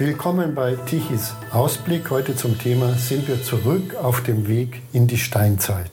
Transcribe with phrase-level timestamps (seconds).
[0.00, 2.10] Willkommen bei Tichys Ausblick.
[2.10, 5.90] Heute zum Thema Sind wir zurück auf dem Weg in die Steinzeit?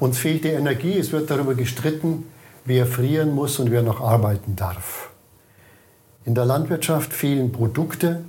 [0.00, 2.24] Uns fehlt die Energie, es wird darüber gestritten,
[2.64, 5.10] wer frieren muss und wer noch arbeiten darf.
[6.24, 8.24] In der Landwirtschaft fehlen Produkte,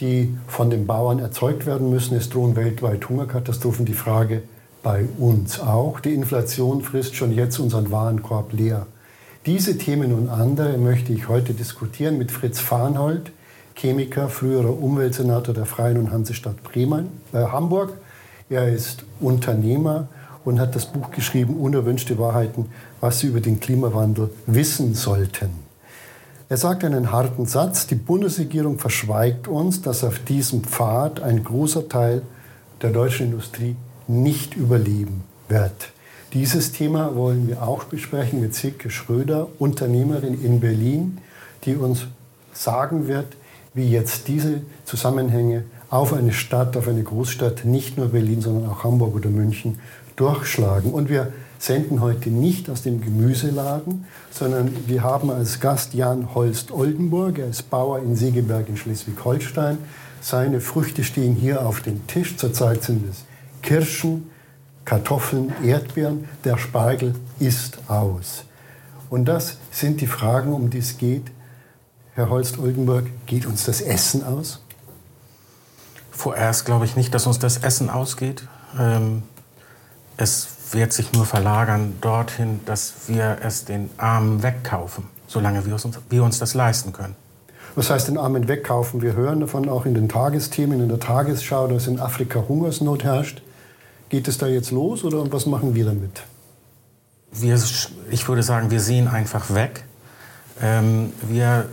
[0.00, 2.16] die von den Bauern erzeugt werden müssen.
[2.16, 3.86] Es drohen weltweit Hungerkatastrophen.
[3.86, 4.42] Die Frage
[4.82, 5.98] bei uns auch.
[6.00, 8.86] Die Inflation frisst schon jetzt unseren Warenkorb leer.
[9.44, 13.32] Diese Themen und andere möchte ich heute diskutieren mit Fritz Farnhold,
[13.74, 17.94] Chemiker, früherer Umweltsenator der Freien und Hansestadt Bremen, äh, Hamburg.
[18.48, 20.06] Er ist Unternehmer
[20.44, 22.66] und hat das Buch geschrieben, Unerwünschte Wahrheiten,
[23.00, 25.50] was Sie über den Klimawandel wissen sollten.
[26.48, 31.88] Er sagt einen harten Satz, die Bundesregierung verschweigt uns, dass auf diesem Pfad ein großer
[31.88, 32.22] Teil
[32.80, 33.74] der deutschen Industrie
[34.06, 35.91] nicht überleben wird.
[36.32, 41.18] Dieses Thema wollen wir auch besprechen mit Silke Schröder, Unternehmerin in Berlin,
[41.64, 42.06] die uns
[42.54, 43.26] sagen wird,
[43.74, 48.82] wie jetzt diese Zusammenhänge auf eine Stadt, auf eine Großstadt, nicht nur Berlin, sondern auch
[48.82, 49.78] Hamburg oder München,
[50.16, 50.92] durchschlagen.
[50.92, 56.72] Und wir senden heute nicht aus dem Gemüseladen, sondern wir haben als Gast Jan Holst
[56.72, 57.38] Oldenburg.
[57.38, 59.76] Er ist Bauer in Segeberg in Schleswig-Holstein.
[60.22, 62.38] Seine Früchte stehen hier auf dem Tisch.
[62.38, 63.24] Zurzeit sind es
[63.62, 64.30] Kirschen,
[64.84, 66.28] Kartoffeln, Erdbeeren.
[66.44, 68.44] Der Spargel ist aus.
[69.10, 71.30] Und das sind die Fragen, um die es geht
[72.14, 74.60] Herr Holst-Oldenburg, geht uns das Essen aus?
[76.10, 78.46] Vorerst glaube ich nicht, dass uns das Essen ausgeht.
[78.78, 79.22] Ähm,
[80.18, 85.88] es wird sich nur verlagern dorthin, dass wir es den Armen wegkaufen, solange wir uns,
[86.10, 87.16] wir uns das leisten können.
[87.76, 89.00] Was heißt den Armen wegkaufen?
[89.00, 93.40] Wir hören davon auch in den Tagesthemen, in der Tagesschau, dass in Afrika Hungersnot herrscht.
[94.12, 96.22] Geht es da jetzt los oder was machen wir damit?
[97.32, 97.58] Wir,
[98.10, 99.84] ich würde sagen, wir sehen einfach weg.
[100.60, 101.66] Ähm, wir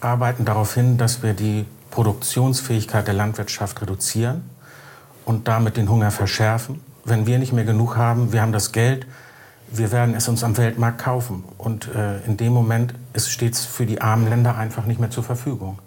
[0.00, 4.42] arbeiten darauf hin, dass wir die Produktionsfähigkeit der Landwirtschaft reduzieren
[5.24, 6.82] und damit den Hunger verschärfen.
[7.06, 9.06] Wenn wir nicht mehr genug haben, wir haben das Geld,
[9.72, 11.42] wir werden es uns am Weltmarkt kaufen.
[11.56, 15.24] Und äh, in dem Moment steht es für die armen Länder einfach nicht mehr zur
[15.24, 15.78] Verfügung.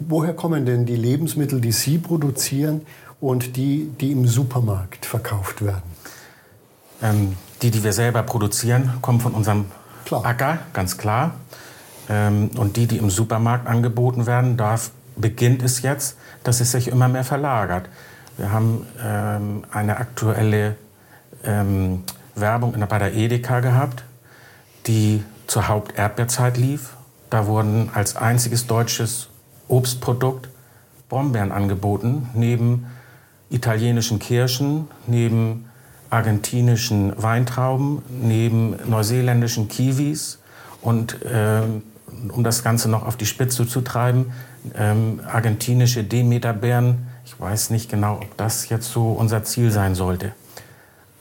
[0.00, 2.82] Woher kommen denn die Lebensmittel, die Sie produzieren
[3.24, 5.82] und die, die im Supermarkt verkauft werden?
[7.02, 9.66] Ähm, die, die wir selber produzieren, kommen von unserem
[10.04, 10.24] klar.
[10.26, 11.32] Acker, ganz klar.
[12.10, 14.78] Ähm, und die, die im Supermarkt angeboten werden, da
[15.16, 17.88] beginnt es jetzt, dass es sich immer mehr verlagert.
[18.36, 20.76] Wir haben ähm, eine aktuelle
[21.44, 22.02] ähm,
[22.34, 24.04] Werbung bei der Edeka gehabt,
[24.86, 26.90] die zur Haupterdbeerzeit lief.
[27.30, 29.28] Da wurden als einziges deutsches
[29.68, 30.50] Obstprodukt
[31.08, 32.86] Brombeeren angeboten, neben
[33.54, 35.66] italienischen Kirschen, neben
[36.10, 40.38] argentinischen Weintrauben, neben neuseeländischen Kiwis
[40.82, 41.82] und ähm,
[42.28, 44.32] um das Ganze noch auf die Spitze zu treiben,
[44.76, 47.06] ähm, argentinische Demeterbären.
[47.24, 50.32] Ich weiß nicht genau, ob das jetzt so unser Ziel sein sollte.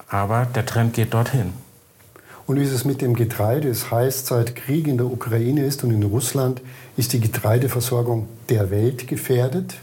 [0.08, 1.54] Aber der Trend geht dorthin.
[2.46, 3.70] Und wie ist es mit dem Getreide?
[3.70, 6.62] Es heißt, seit Krieg in der Ukraine ist und in Russland
[6.98, 9.76] ist die Getreideversorgung der Welt gefährdet?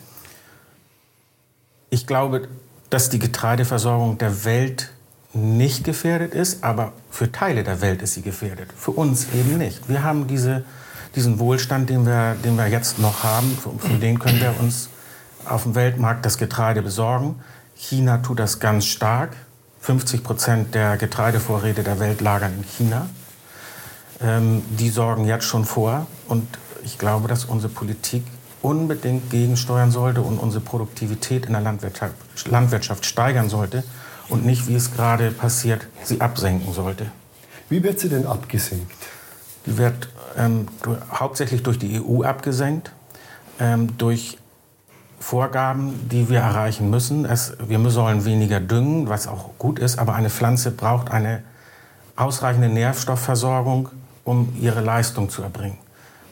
[1.90, 2.48] Ich glaube,
[2.88, 4.90] dass die Getreideversorgung der Welt
[5.32, 8.70] nicht gefährdet ist, aber für Teile der Welt ist sie gefährdet.
[8.76, 9.88] Für uns eben nicht.
[9.88, 10.64] Wir haben diese
[11.14, 14.88] diesen Wohlstand, den wir, den wir jetzt noch haben, von den können wir uns
[15.44, 17.40] auf dem Weltmarkt das Getreide besorgen.
[17.74, 19.34] China tut das ganz stark.
[19.80, 23.08] 50 Prozent der Getreidevorräte der Welt lagern in China.
[24.20, 26.06] Ähm, die sorgen jetzt schon vor.
[26.28, 26.46] Und
[26.84, 28.22] ich glaube, dass unsere Politik
[28.62, 32.14] unbedingt gegensteuern sollte und unsere Produktivität in der Landwirtschaft,
[32.46, 33.84] Landwirtschaft steigern sollte
[34.28, 37.06] und nicht, wie es gerade passiert, sie absenken sollte.
[37.68, 38.90] Wie wird sie denn abgesenkt?
[39.66, 40.66] Die wird ähm,
[41.12, 42.92] hauptsächlich durch die EU abgesenkt,
[43.58, 44.38] ähm, durch
[45.18, 47.26] Vorgaben, die wir erreichen müssen.
[47.26, 51.42] Es, wir sollen weniger düngen, was auch gut ist, aber eine Pflanze braucht eine
[52.16, 53.90] ausreichende Nährstoffversorgung,
[54.24, 55.78] um ihre Leistung zu erbringen.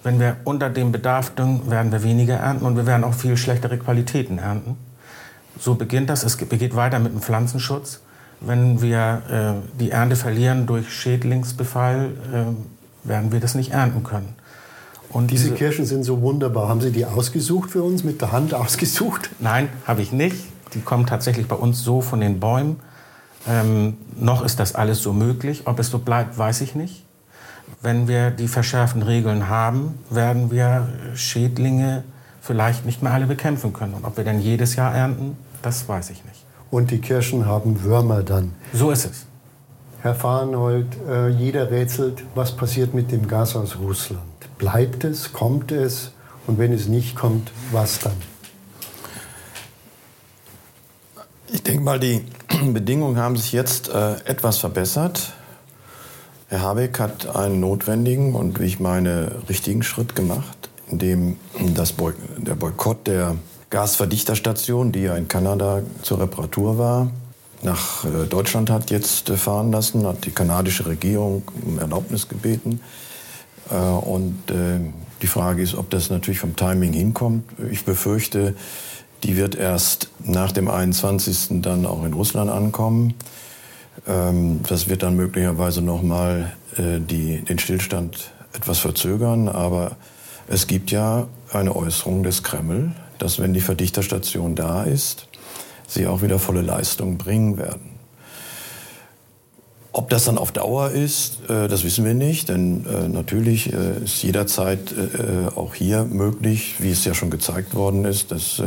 [0.03, 3.37] Wenn wir unter dem Bedarf düngen, werden wir weniger ernten und wir werden auch viel
[3.37, 4.77] schlechtere Qualitäten ernten.
[5.59, 6.23] So beginnt das.
[6.23, 8.01] Es geht weiter mit dem Pflanzenschutz.
[8.41, 14.35] Wenn wir äh, die Ernte verlieren durch Schädlingsbefall, äh, werden wir das nicht ernten können.
[15.11, 16.69] Und diese, diese Kirschen sind so wunderbar.
[16.69, 19.31] Haben Sie die ausgesucht für uns, mit der Hand ausgesucht?
[19.41, 20.37] Nein, habe ich nicht.
[20.75, 22.79] Die kommen tatsächlich bei uns so von den Bäumen.
[23.49, 25.63] Ähm, noch ist das alles so möglich.
[25.65, 27.05] Ob es so bleibt, weiß ich nicht.
[27.81, 32.03] Wenn wir die verschärften Regeln haben, werden wir Schädlinge
[32.41, 33.95] vielleicht nicht mehr alle bekämpfen können.
[33.95, 36.45] Und ob wir dann jedes Jahr ernten, das weiß ich nicht.
[36.71, 38.53] Und die Kirschen haben Würmer dann.
[38.73, 39.27] So ist es.
[40.01, 44.23] Herr Farnold, äh, jeder rätselt, was passiert mit dem Gas aus Russland.
[44.57, 46.13] Bleibt es, kommt es
[46.47, 48.13] und wenn es nicht kommt, was dann?
[51.53, 52.25] Ich denke mal, die
[52.73, 55.33] Bedingungen haben sich jetzt äh, etwas verbessert.
[56.49, 61.37] Herr Habeck hat einen notwendigen und wie ich meine richtigen Schritt gemacht, indem
[61.75, 63.37] das Boy der Boykott der
[63.69, 67.11] Gasverdichterstation, die ja in Kanada zur Reparatur war,
[67.63, 72.81] nach äh, Deutschland hat jetzt äh, fahren lassen, hat die kanadische Regierung um Erlaubnis gebeten.
[73.71, 74.39] Äh, und
[75.21, 77.45] die Frage ist, ob das natürlich vom Timing hinkommt.
[77.71, 78.55] Ich befürchte,
[79.25, 81.61] die wird erst nach dem 21.
[81.61, 83.15] dann auch in Russland ankommen.
[84.07, 89.49] Ähm, das wird dann möglicherweise nochmal den Stillstand etwas verzögern.
[89.49, 89.97] Aber
[90.47, 95.27] es gibt ja eine Äußerung des Kreml, dass wenn die Verdichterstation da ist,
[95.89, 97.99] sie auch wieder volle Leistung bringen werden.
[99.99, 104.05] Ob das dann auf Dauer ist, äh, das wissen wir nicht, denn äh, natürlich äh,
[104.05, 104.95] ist jederzeit
[105.57, 108.63] auch hier möglich, wie es ja schon gezeigt worden ist, dass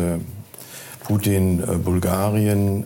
[1.05, 2.85] Putin Bulgarien,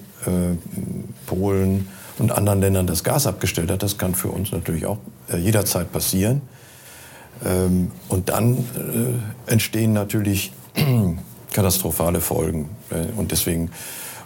[1.26, 1.88] Polen
[2.20, 3.84] und anderen Ländern das Gas abgestellt hat.
[3.84, 4.98] Das kann für uns natürlich auch
[5.36, 6.42] jederzeit passieren.
[7.46, 8.66] Ähm, und dann
[9.48, 10.52] entstehen natürlich
[11.54, 12.70] katastrophale Folgen.
[13.18, 13.72] Und deswegen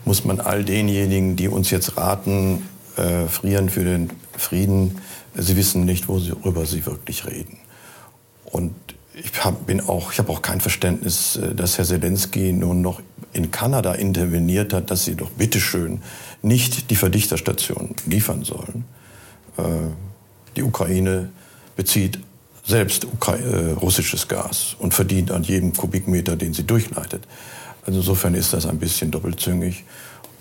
[0.06, 2.64] muss man all denjenigen, die uns jetzt raten,
[2.98, 4.98] äh, frieren für den Frieden,
[5.36, 7.58] sie wissen nicht, worüber sie wirklich reden.
[8.46, 8.74] Und
[9.14, 13.02] ich habe hab auch kein Verständnis, äh, dass Herr Zelensky nun noch
[13.34, 16.02] in Kanada interveniert hat, dass sie doch bitteschön
[16.42, 18.86] nicht die Verdichterstation liefern sollen.
[19.58, 19.64] Äh,
[20.56, 21.30] die Ukraine
[21.76, 22.20] bezieht
[22.66, 27.28] selbst äh, russisches Gas und verdient an jedem Kubikmeter, den sie durchleitet.
[27.86, 29.84] Also insofern ist das ein bisschen doppelzüngig.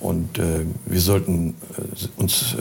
[0.01, 1.57] Und äh, wir sollten
[2.17, 2.55] uns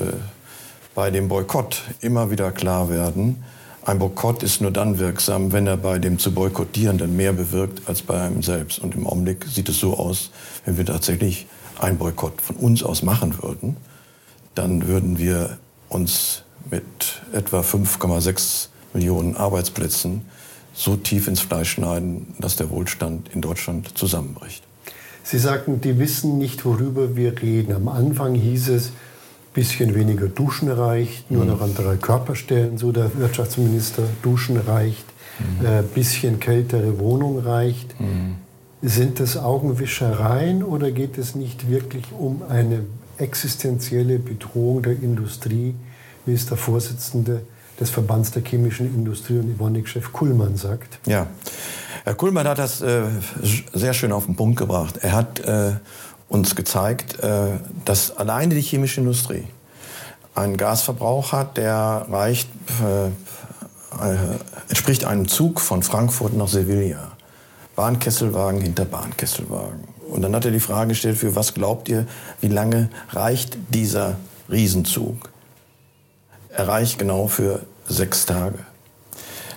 [0.95, 3.44] bei dem Boykott immer wieder klar werden,
[3.88, 8.01] ein Boykott ist nur dann wirksam, wenn er bei dem zu boykottierenden mehr bewirkt als
[8.01, 8.80] bei einem selbst.
[8.80, 10.30] Und im Augenblick sieht es so aus,
[10.66, 11.48] wenn wir tatsächlich
[11.80, 13.78] einen Boykott von uns aus machen würden,
[14.56, 15.57] dann würden wir
[15.88, 16.84] uns mit
[17.31, 20.25] etwa 5,6 Millionen Arbeitsplätzen
[20.74, 24.63] so tief ins Fleisch schneiden, dass der Wohlstand in Deutschland zusammenbricht.
[25.24, 27.74] Sie sagten, die wissen nicht, worüber wir reden.
[27.74, 28.92] Am Anfang hieß es,
[29.57, 31.50] bisschen weniger Duschen reicht, nur mhm.
[31.50, 35.06] noch an drei Körperstellen, so der Wirtschaftsminister, Duschen reicht,
[35.39, 35.65] mhm.
[35.65, 38.00] äh, bisschen kältere Wohnung reicht.
[38.00, 38.36] Mhm.
[38.83, 42.81] Sind das Augenwischereien oder geht es nicht wirklich um eine
[43.18, 45.74] existenzielle Bedrohung der Industrie,
[46.27, 47.42] wie es der Vorsitzende
[47.80, 51.00] des Verbands der chemischen Industrie und Evonik-Chef Kuhlmann sagt?
[51.07, 51.25] Ja,
[52.04, 53.01] Herr Kuhlmann hat das äh,
[53.74, 55.00] sehr schön auf den Punkt gebracht.
[55.01, 55.71] Er hat äh,
[56.29, 59.47] uns gezeigt, äh, dass alleine die chemische Industrie
[60.35, 62.50] einen Gasverbrauch hat, der reicht,
[62.83, 64.18] äh, äh,
[64.69, 67.12] entspricht einem Zug von Frankfurt nach Sevilla.
[67.75, 69.83] Bahnkesselwagen hinter Bahnkesselwagen.
[70.09, 72.07] Und dann hat er die Frage gestellt, für was glaubt ihr,
[72.41, 74.15] wie lange reicht dieser
[74.50, 75.30] Riesenzug?
[76.50, 78.59] Er reicht genau für sechs Tage.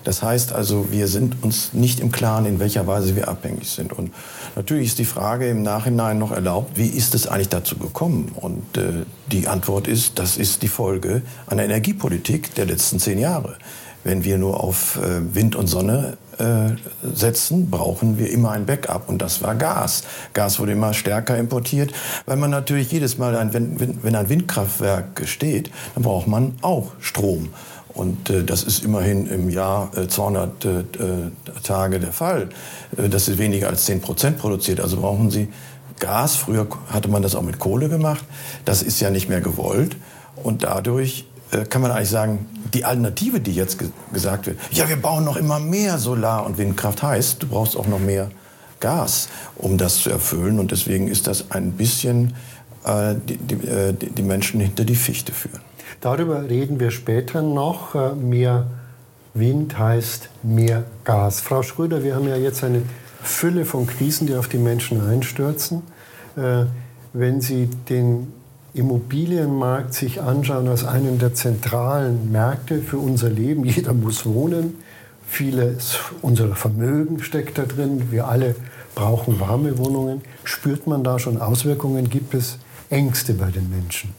[0.05, 3.93] Das heißt also, wir sind uns nicht im Klaren, in welcher Weise wir abhängig sind.
[3.93, 4.13] Und
[4.57, 8.33] natürlich ist die Frage im Nachhinein noch erlaubt, wie ist es eigentlich dazu gekommen?
[8.35, 13.57] Und äh, die Antwort ist, das ist die Folge einer Energiepolitik der letzten zehn Jahre.
[14.03, 16.71] Wenn wir nur auf äh, Wind und Sonne äh,
[17.03, 19.11] setzen, brauchen wir immer ein Backup.
[19.11, 20.05] Und das war Gas.
[20.33, 21.93] Gas wurde immer stärker importiert,
[22.25, 26.93] weil man natürlich jedes Mal, ein, wenn, wenn ein Windkraftwerk steht, dann braucht man auch
[27.01, 27.51] Strom.
[27.95, 30.69] Und äh, das ist immerhin im Jahr äh, 200 äh,
[31.63, 32.49] Tage der Fall.
[32.97, 34.81] Äh, das ist weniger als 10 Prozent produziert.
[34.81, 35.49] Also brauchen Sie
[35.99, 36.37] Gas.
[36.37, 38.25] Früher hatte man das auch mit Kohle gemacht.
[38.65, 39.97] Das ist ja nicht mehr gewollt.
[40.43, 44.89] Und dadurch äh, kann man eigentlich sagen, die Alternative, die jetzt ge gesagt wird, ja,
[44.89, 48.31] wir bauen noch immer mehr Solar- und Windkraft, heißt, du brauchst auch noch mehr
[48.79, 50.59] Gas, um das zu erfüllen.
[50.59, 52.35] Und deswegen ist das ein bisschen
[52.85, 55.61] äh, die, die, äh, die Menschen hinter die Fichte führen.
[56.01, 57.95] Darüber reden wir später noch.
[57.95, 58.67] Äh, mehr
[59.35, 61.41] Wind heißt mehr Gas.
[61.41, 62.83] Frau Schröder, wir haben ja jetzt eine
[63.23, 65.83] Fülle von Krisen, die auf die Menschen einstürzen.
[66.37, 66.65] Äh,
[67.13, 68.33] wenn Sie den
[68.73, 74.79] Immobilienmarkt sich anschauen als einen der zentralen Märkte für unser Leben, jeder muss wohnen,
[75.27, 78.55] vieles unserer Vermögen steckt da drin, wir alle
[78.95, 80.23] brauchen warme Wohnungen.
[80.45, 82.09] Spürt man da schon Auswirkungen?
[82.09, 84.15] Gibt es Ängste bei den Menschen?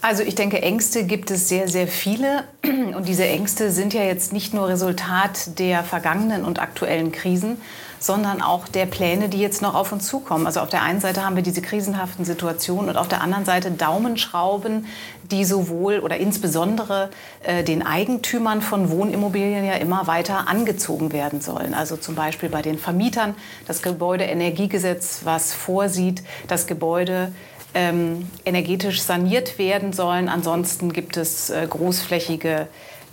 [0.00, 2.44] Also ich denke, Ängste gibt es sehr, sehr viele.
[2.62, 7.60] Und diese Ängste sind ja jetzt nicht nur Resultat der vergangenen und aktuellen Krisen,
[7.98, 10.46] sondern auch der Pläne, die jetzt noch auf uns zukommen.
[10.46, 13.72] Also auf der einen Seite haben wir diese krisenhaften Situationen und auf der anderen Seite
[13.72, 14.86] Daumenschrauben,
[15.32, 17.10] die sowohl oder insbesondere
[17.42, 21.74] äh, den Eigentümern von Wohnimmobilien ja immer weiter angezogen werden sollen.
[21.74, 23.34] Also zum Beispiel bei den Vermietern
[23.66, 27.32] das Gebäudeenergiegesetz, was vorsieht, dass Gebäude
[27.74, 30.28] ähm, energetisch saniert werden sollen.
[30.28, 32.68] Ansonsten gibt es äh, großflächige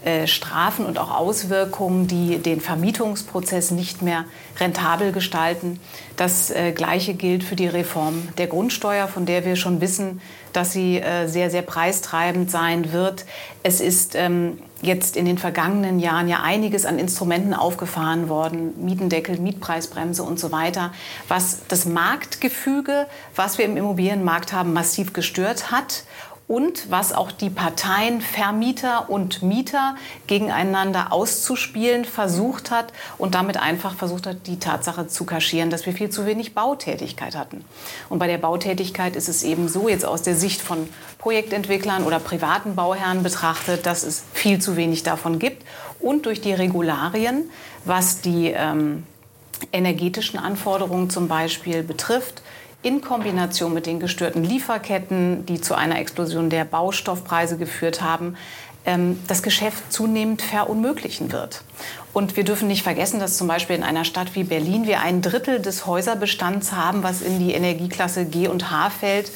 [0.06, 4.26] äh, Strafen und auch Auswirkungen, die den Vermietungsprozess nicht mehr
[4.60, 5.80] rentabel gestalten.
[6.16, 10.22] Das äh, Gleiche gilt für die Reform der Grundsteuer, von der wir schon wissen,
[10.54, 13.26] dass sie äh, sehr, sehr preistreibend sein wird.
[13.64, 19.40] Es ist ähm, jetzt in den vergangenen Jahren ja einiges an Instrumenten aufgefahren worden, Mietendeckel,
[19.40, 20.94] Mietpreisbremse und so weiter,
[21.28, 26.04] was das Marktgefüge, was wir im Immobilienmarkt haben, massiv gestört hat
[26.48, 29.96] und was auch die Parteien Vermieter und Mieter
[30.28, 35.94] gegeneinander auszuspielen versucht hat und damit einfach versucht hat, die Tatsache zu kaschieren, dass wir
[35.94, 37.66] viel zu wenig Bautätigkeit hatten.
[38.10, 40.88] Und bei der Bautätigkeit ist es eben so, jetzt aus der Sicht von
[41.18, 45.66] Projektentwicklern oder privaten Bauherren betrachtet, dass es viel zu wenig davon gibt
[46.00, 47.50] und durch die Regularien,
[47.86, 49.04] was die ähm,
[49.72, 52.44] energetischen Anforderungen zum Beispiel betrifft,
[52.86, 58.38] in Kombination mit den gestörten Lieferketten, die zu einer Explosion der Baustoffpreise geführt haben,
[58.86, 61.64] ähm, das Geschäft zunehmend verunmöglichen wird.
[62.14, 65.24] Und wir dürfen nicht vergessen, dass zum Beispiel in einer Stadt wie Berlin wir ein
[65.24, 69.32] Drittel des Häuserbestands haben, was in die Energieklasse G und H fällt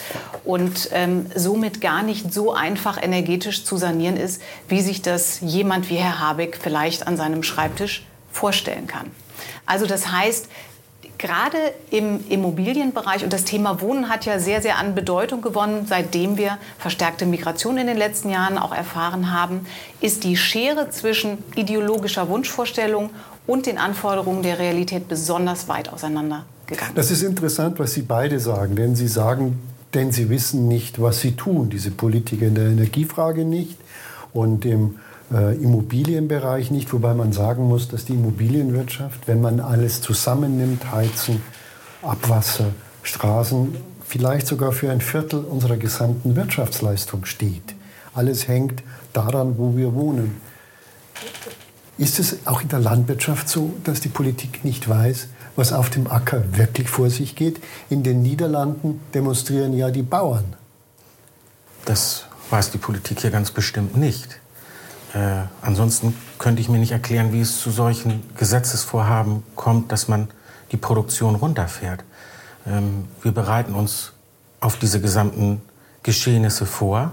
[0.45, 5.89] und ähm, somit gar nicht so einfach energetisch zu sanieren ist, wie sich das jemand
[5.89, 9.09] wie Herr Habeck vielleicht an seinem Schreibtisch vorstellen kann.
[9.65, 10.49] Also das heißt,
[11.19, 11.57] gerade
[11.91, 16.57] im Immobilienbereich und das Thema Wohnen hat ja sehr, sehr an Bedeutung gewonnen, seitdem wir
[16.79, 19.67] verstärkte Migration in den letzten Jahren auch erfahren haben,
[20.01, 23.11] ist die Schere zwischen ideologischer Wunschvorstellung
[23.45, 26.95] und den Anforderungen der Realität besonders weit auseinandergegangen.
[26.95, 29.59] Das ist interessant, was Sie beide sagen, denn Sie sagen,
[29.93, 33.77] denn Sie wissen nicht, was Sie tun, diese Politiker in der Energiefrage nicht
[34.33, 34.99] und im
[35.33, 41.41] äh, Immobilienbereich nicht, wobei man sagen muss, dass die Immobilienwirtschaft, wenn man alles zusammennimmt, Heizen,
[42.01, 42.67] Abwasser,
[43.03, 47.75] Straßen, vielleicht sogar für ein Viertel unserer gesamten Wirtschaftsleistung steht.
[48.13, 48.83] Alles hängt
[49.13, 50.41] daran, wo wir wohnen.
[51.97, 56.07] Ist es auch in der Landwirtschaft so, dass die Politik nicht weiß, was auf dem
[56.07, 57.59] Acker wirklich vor sich geht?
[57.89, 60.55] In den Niederlanden demonstrieren ja die Bauern.
[61.85, 64.38] Das weiß die Politik hier ganz bestimmt nicht.
[65.13, 70.27] Äh, ansonsten könnte ich mir nicht erklären, wie es zu solchen Gesetzesvorhaben kommt, dass man
[70.71, 72.03] die Produktion runterfährt.
[72.67, 74.13] Ähm, wir bereiten uns
[74.59, 75.61] auf diese gesamten
[76.03, 77.11] Geschehnisse vor,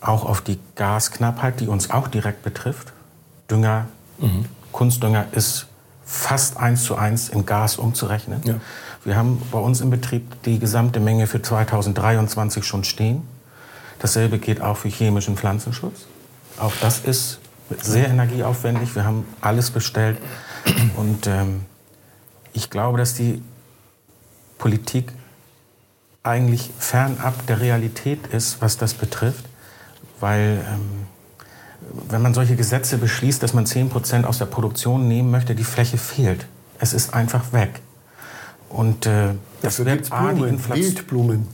[0.00, 2.92] auch auf die Gasknappheit, die uns auch direkt betrifft.
[3.50, 3.86] Dünger,
[4.18, 4.44] mhm.
[4.72, 5.66] Kunstdünger ist
[6.04, 8.42] fast eins zu eins in Gas umzurechnen.
[8.44, 8.54] Ja.
[9.04, 13.22] Wir haben bei uns im Betrieb die gesamte Menge für 2023 schon stehen.
[14.00, 16.06] Dasselbe geht auch für chemischen Pflanzenschutz.
[16.58, 17.38] Auch das ist
[17.82, 18.94] sehr energieaufwendig.
[18.94, 20.18] Wir haben alles bestellt.
[20.96, 21.62] Und ähm,
[22.52, 23.42] ich glaube, dass die
[24.58, 25.12] Politik
[26.22, 29.44] eigentlich fernab der Realität ist, was das betrifft.
[30.20, 31.06] Weil ähm,
[32.08, 35.64] wenn man solche Gesetze beschließt, dass man 10 Prozent aus der Produktion nehmen möchte, die
[35.64, 36.46] Fläche fehlt.
[36.78, 37.80] Es ist einfach weg.
[38.68, 41.48] Und äh, das wird Blumen, Wildblumen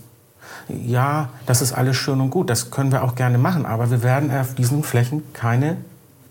[0.69, 4.03] ja, das ist alles schön und gut, das können wir auch gerne machen, aber wir
[4.03, 5.77] werden auf diesen Flächen keine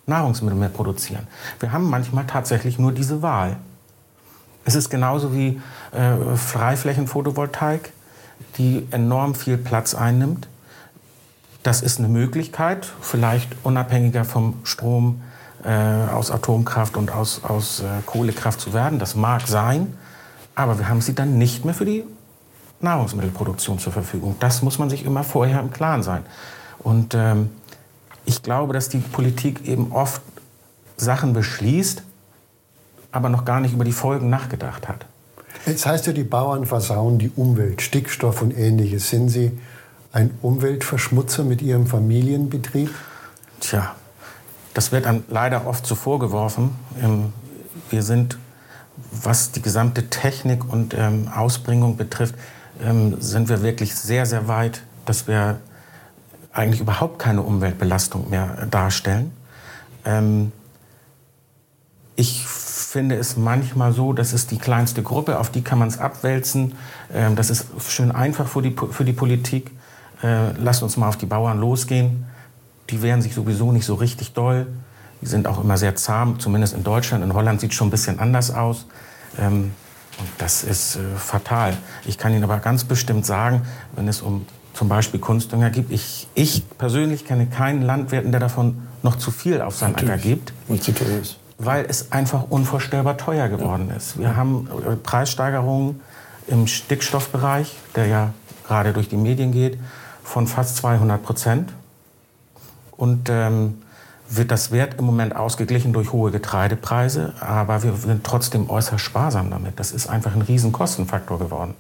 [0.06, 1.28] Nahrungsmittel mehr produzieren.
[1.60, 3.58] Wir haben manchmal tatsächlich nur diese Wahl.
[4.66, 5.62] Es ist genauso wie
[5.92, 7.92] äh, Freiflächenphotovoltaik,
[8.58, 10.48] die enorm viel Platz einnimmt.
[11.64, 15.22] Das ist eine Möglichkeit, vielleicht unabhängiger vom Strom
[15.64, 19.00] äh, aus Atomkraft und aus, aus äh, Kohlekraft zu werden.
[19.00, 19.96] Das mag sein,
[20.56, 22.04] aber wir haben sie dann nicht mehr für die
[22.84, 24.36] Nahrungsmittelproduktion zur Verfügung.
[24.40, 26.24] Das muss man sich immer vorher im Klaren sein.
[26.80, 27.50] Und ähm,
[28.26, 30.22] ich glaube, dass die Politik eben oft
[30.98, 32.04] Sachen beschließt,
[33.12, 35.06] aber noch gar nicht über die Folgen nachgedacht hat.
[35.66, 39.10] Jetzt heißt ja, die Bauern versauen die Umwelt, Stickstoff und ähnliches.
[39.10, 39.52] Sind Sie
[40.12, 42.90] ein Umweltverschmutzer mit Ihrem Familienbetrieb?
[43.60, 43.96] Tja,
[44.74, 46.72] das wird einem leider oft so vorgeworfen.
[47.02, 47.34] Ähm,
[47.90, 48.38] wir sind,
[49.12, 52.36] was die gesamte Technik und ähm, Ausbringung betrifft,
[52.84, 55.60] ähm, sind wir wirklich sehr, sehr weit, dass wir
[56.54, 59.32] eigentlich überhaupt keine Umweltbelastung mehr darstellen.
[60.06, 60.52] Ähm,
[62.16, 65.98] ich finde es manchmal so, das ist die kleinste Gruppe, auf die kann man es
[65.98, 66.74] abwälzen.
[67.14, 69.72] Ähm, das ist schön einfach für die, für die Politik.
[70.24, 72.26] äh, lasst uns mal auf die Bauern losgehen.
[72.90, 74.68] Die wehren sich sowieso nicht so richtig doll.
[75.22, 77.24] Die sind auch immer sehr zahm, zumindest in Deutschland.
[77.24, 78.86] In Holland sieht es schon ein bisschen anders aus.
[79.40, 79.72] Ähm,
[80.22, 81.76] und das ist äh, fatal.
[82.06, 83.64] Ich kann Ihnen aber ganz bestimmt sagen,
[83.96, 88.88] wenn es um zum Beispiel Kunstdünger gibt, ich, ich persönlich kenne keinen Landwirten, der davon
[89.04, 90.54] noch zu viel auf seinen Acker gibt.
[90.68, 91.38] Und zu teuer ist.
[91.58, 93.96] Weil es einfach unvorstellbar teuer geworden ja.
[93.96, 94.18] ist.
[94.18, 96.00] Wir haben äh, Preissteigerungen
[96.48, 98.34] im Stickstoffbereich, der ja
[98.66, 99.78] gerade durch die Medien geht,
[100.24, 101.74] von fast 200 Prozent.
[102.96, 103.81] Und ähm,
[104.34, 109.50] wird das Wert im Moment ausgeglichen durch hohe Getreidepreise, aber wir sind trotzdem äußerst sparsam
[109.50, 109.80] damit.
[109.80, 111.74] Das ist einfach ein Riesenkostenfaktor geworden.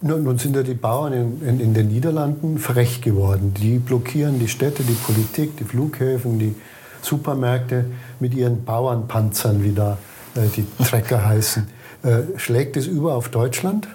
[0.00, 3.54] Nun sind ja die Bauern in, in, in, den Niederlanden frech geworden.
[3.54, 6.54] Die blockieren die Städte, die Politik, die Flughäfen, die
[7.00, 7.86] Supermärkte
[8.20, 9.98] mit ihren Bauernpanzern, wie da
[10.34, 11.68] äh, die Trecker heißen.
[12.02, 13.88] Äh, schlägt es über auf Deutschland?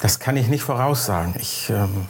[0.00, 1.34] Das kann ich nicht voraussagen.
[1.38, 2.06] Ich ähm,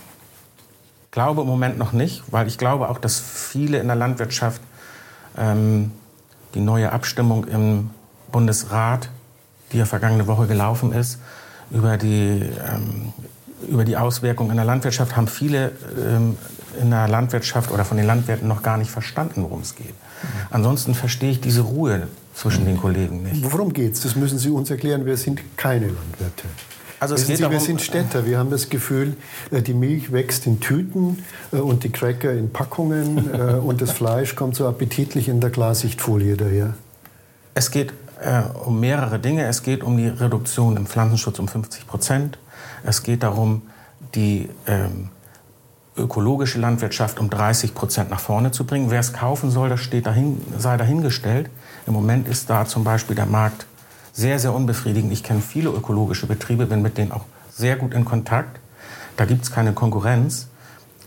[1.12, 4.60] glaube im Moment noch nicht, weil ich glaube auch, dass viele in der Landwirtschaft
[5.38, 5.92] ähm,
[6.54, 7.90] die neue Abstimmung im
[8.32, 9.08] Bundesrat,
[9.70, 11.18] die ja vergangene Woche gelaufen ist,
[11.70, 13.12] über die, ähm,
[13.68, 16.36] über die Auswirkungen in der Landwirtschaft, haben viele ähm,
[16.80, 19.88] in der Landwirtschaft oder von den Landwirten noch gar nicht verstanden, worum es geht.
[19.88, 20.28] Mhm.
[20.50, 23.52] Ansonsten verstehe ich diese Ruhe zwischen den Kollegen nicht.
[23.52, 24.00] Worum geht es?
[24.00, 25.04] Das müssen Sie uns erklären.
[25.04, 26.48] Wir sind keine Landwirte.
[27.02, 28.26] Also es Wissen Sie, wir sind Städter.
[28.26, 29.16] Wir haben das Gefühl,
[29.50, 33.90] äh, die Milch wächst in Tüten äh, und die Cracker in Packungen äh, und das
[33.90, 36.74] Fleisch kommt so appetitlich in der Klarsichtfolie daher.
[37.54, 39.44] Es geht äh, um mehrere Dinge.
[39.46, 42.38] Es geht um die Reduktion im Pflanzenschutz um 50 Prozent.
[42.84, 43.62] Es geht darum,
[44.14, 45.08] die ähm,
[45.96, 48.92] ökologische Landwirtschaft um 30 Prozent nach vorne zu bringen.
[48.92, 51.50] Wer es kaufen soll, das steht dahin, sei dahingestellt.
[51.88, 53.66] Im Moment ist da zum Beispiel der Markt
[54.12, 55.12] sehr, sehr unbefriedigend.
[55.12, 58.58] Ich kenne viele ökologische Betriebe, bin mit denen auch sehr gut in Kontakt.
[59.16, 60.48] Da gibt es keine Konkurrenz.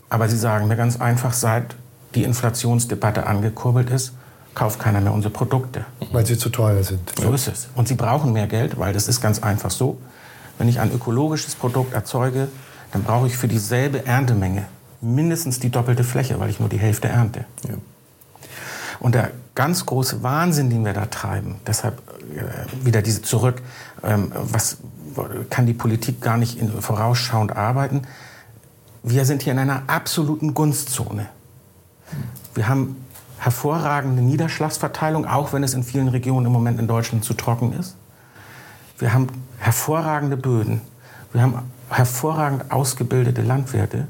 [0.08, 1.74] Aber sie sagen mir ganz einfach, seit
[2.14, 4.12] die Inflationsdebatte angekurbelt ist,
[4.54, 5.84] kauft keiner mehr unsere Produkte.
[6.12, 7.12] Weil sie zu teuer sind.
[7.20, 7.68] So ist es.
[7.74, 9.98] Und sie brauchen mehr Geld, weil das ist ganz einfach so.
[10.58, 12.48] Wenn ich ein ökologisches Produkt erzeuge,
[12.92, 14.66] dann brauche ich für dieselbe Erntemenge
[15.00, 17.44] mindestens die doppelte Fläche, weil ich nur die Hälfte ernte.
[17.68, 17.74] Ja.
[18.98, 22.00] Und der ganz große Wahnsinn, den wir da treiben, deshalb
[22.82, 23.62] wieder diese zurück,
[24.02, 24.78] ähm, was
[25.50, 28.02] kann die Politik gar nicht vorausschauend arbeiten.
[29.02, 31.28] Wir sind hier in einer absoluten Gunstzone.
[32.54, 32.96] Wir haben
[33.38, 37.96] hervorragende Niederschlagsverteilung, auch wenn es in vielen Regionen im Moment in Deutschland zu trocken ist.
[38.98, 40.80] Wir haben hervorragende Böden.
[41.32, 44.08] Wir haben hervorragend ausgebildete Landwirte.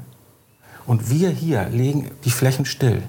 [0.85, 3.03] Und wir hier legen die Flächen still.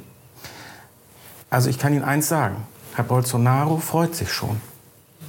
[1.50, 2.56] Also ich kann Ihnen eins sagen,
[2.94, 4.60] Herr Bolsonaro freut sich schon.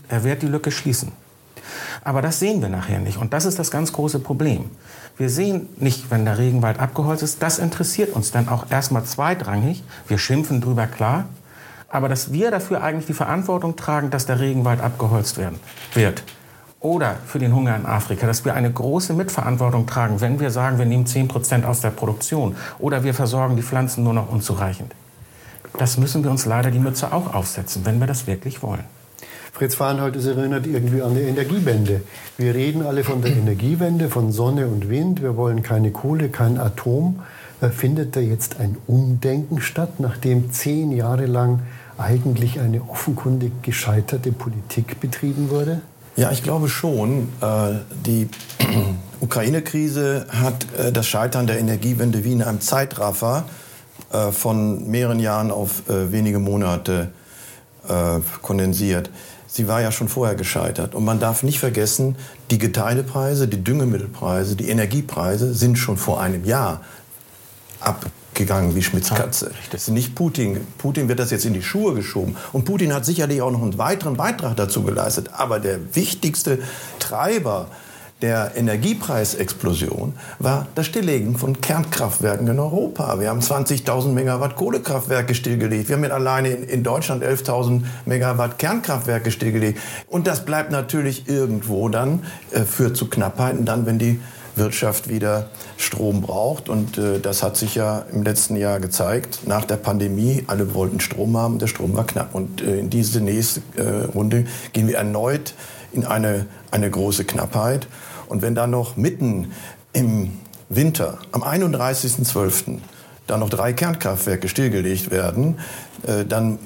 [0.10, 1.12] Er wird die Lücke schließen.
[2.04, 3.18] Aber das sehen wir nachher nicht.
[3.18, 4.66] Und das ist das ganz große Problem.
[5.18, 7.42] Wir sehen nicht, wenn der Regenwald abgeholzt ist.
[7.44, 9.84] Das interessiert uns dann auch erstmal zweitrangig.
[10.08, 11.26] Wir schimpfen drüber, klar.
[11.90, 15.60] Aber dass wir dafür eigentlich die Verantwortung tragen, dass der Regenwald abgeholzt werden
[15.94, 16.24] wird.
[16.80, 20.78] Oder für den Hunger in Afrika, dass wir eine große Mitverantwortung tragen, wenn wir sagen,
[20.78, 22.56] wir nehmen 10 Prozent aus der Produktion.
[22.78, 24.94] Oder wir versorgen die Pflanzen nur noch unzureichend.
[25.78, 28.86] Das müssen wir uns leider die Mütze auch aufsetzen, wenn wir das wirklich wollen.
[29.52, 32.02] Fritz Farnhold, es erinnert irgendwie an die Energiewende.
[32.38, 35.22] Wir reden alle von der Energiewende, von Sonne und Wind.
[35.22, 37.20] Wir wollen keine Kohle, kein Atom.
[37.62, 41.62] Äh, findet da jetzt ein Umdenken statt, nachdem zehn Jahre lang
[41.98, 45.82] eigentlich eine offenkundig gescheiterte Politik betrieben wurde?
[46.16, 47.30] Ja, ich glaube schon.
[47.42, 48.30] Äh, die
[49.20, 53.46] Ukraine-Krise hat äh, das Scheitern der Energiewende wie in einem Zeitraffer
[54.32, 57.10] von mehreren Jahren auf wenige Monate
[58.42, 59.12] kondensiert
[59.50, 60.96] sie war ja schon vorher gescheitert.
[60.96, 62.16] Und man darf nicht vergessen,
[62.52, 66.82] die Getreidepreise, die Düngemittelpreise, die Energiepreise sind schon vor einem Jahr
[67.80, 69.52] abgegangen wie Schmitz Katze.
[69.72, 70.66] Das ist nicht Putin.
[70.78, 72.38] Putin wird das jetzt in die Schuhe geschoben.
[72.54, 75.32] Und Putin hat sicherlich auch noch einen weiteren Beitrag dazu geleistet.
[75.34, 76.60] Aber der wichtigste
[77.00, 77.68] Treiber
[78.22, 83.20] der Energiepreisexplosion war das Stilllegen von Kernkraftwerken in Europa.
[83.20, 85.88] Wir haben 20.000 Megawatt Kohlekraftwerke stillgelegt.
[85.88, 89.80] Wir haben mit alleine in Deutschland 11.000 Megawatt Kernkraftwerke stillgelegt.
[90.08, 94.20] Und das bleibt natürlich irgendwo dann, äh, führt zu Knappheiten, dann, wenn die
[94.56, 96.68] Wirtschaft wieder Strom braucht.
[96.68, 99.48] Und äh, das hat sich ja im letzten Jahr gezeigt.
[99.48, 102.36] Nach der Pandemie, alle wollten Strom haben, der Strom war knapp.
[102.36, 105.54] Und äh, in diese nächste äh, Runde gehen wir erneut
[105.92, 107.88] in eine, eine große Knappheit.
[108.28, 109.52] Und wenn dann noch mitten
[109.94, 110.32] im
[110.70, 112.80] Winter, am 31.12.,
[113.28, 115.60] da noch drei Kernkraftwerke stillgelegt werden,
[116.06, 116.58] äh, dann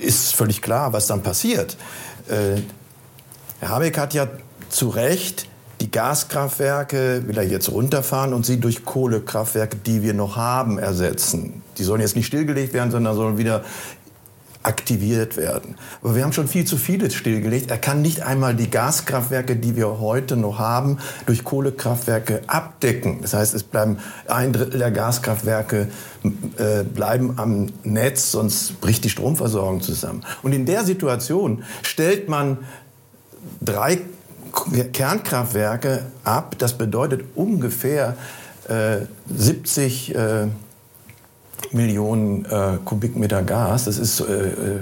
[0.00, 1.76] ist völlig klar, was dann passiert.
[2.28, 2.60] Äh,
[3.60, 4.26] Herr Habeck hat ja
[4.68, 5.46] zu Recht
[5.80, 11.62] Die Gaskraftwerke will er jetzt runterfahren und sie durch Kohlekraftwerke, die wir noch haben, ersetzen.
[11.78, 13.64] Die sollen jetzt nicht stillgelegt werden, sondern sollen wieder
[14.62, 15.76] aktiviert werden.
[16.02, 17.70] Aber wir haben schon viel zu viele stillgelegt.
[17.70, 23.20] Er kann nicht einmal die Gaskraftwerke, die wir heute noch haben, durch Kohlekraftwerke abdecken.
[23.22, 25.88] Das heißt, es bleiben ein Drittel der Gaskraftwerke
[26.58, 30.24] äh, bleiben am Netz, sonst bricht die Stromversorgung zusammen.
[30.42, 32.58] Und in der Situation stellt man
[33.62, 34.00] drei
[34.92, 36.56] Kernkraftwerke ab.
[36.58, 38.16] Das bedeutet ungefähr
[38.68, 40.48] äh, 70 äh,
[41.72, 43.84] Millionen äh, Kubikmeter Gas.
[43.84, 44.80] Das ist äh, äh,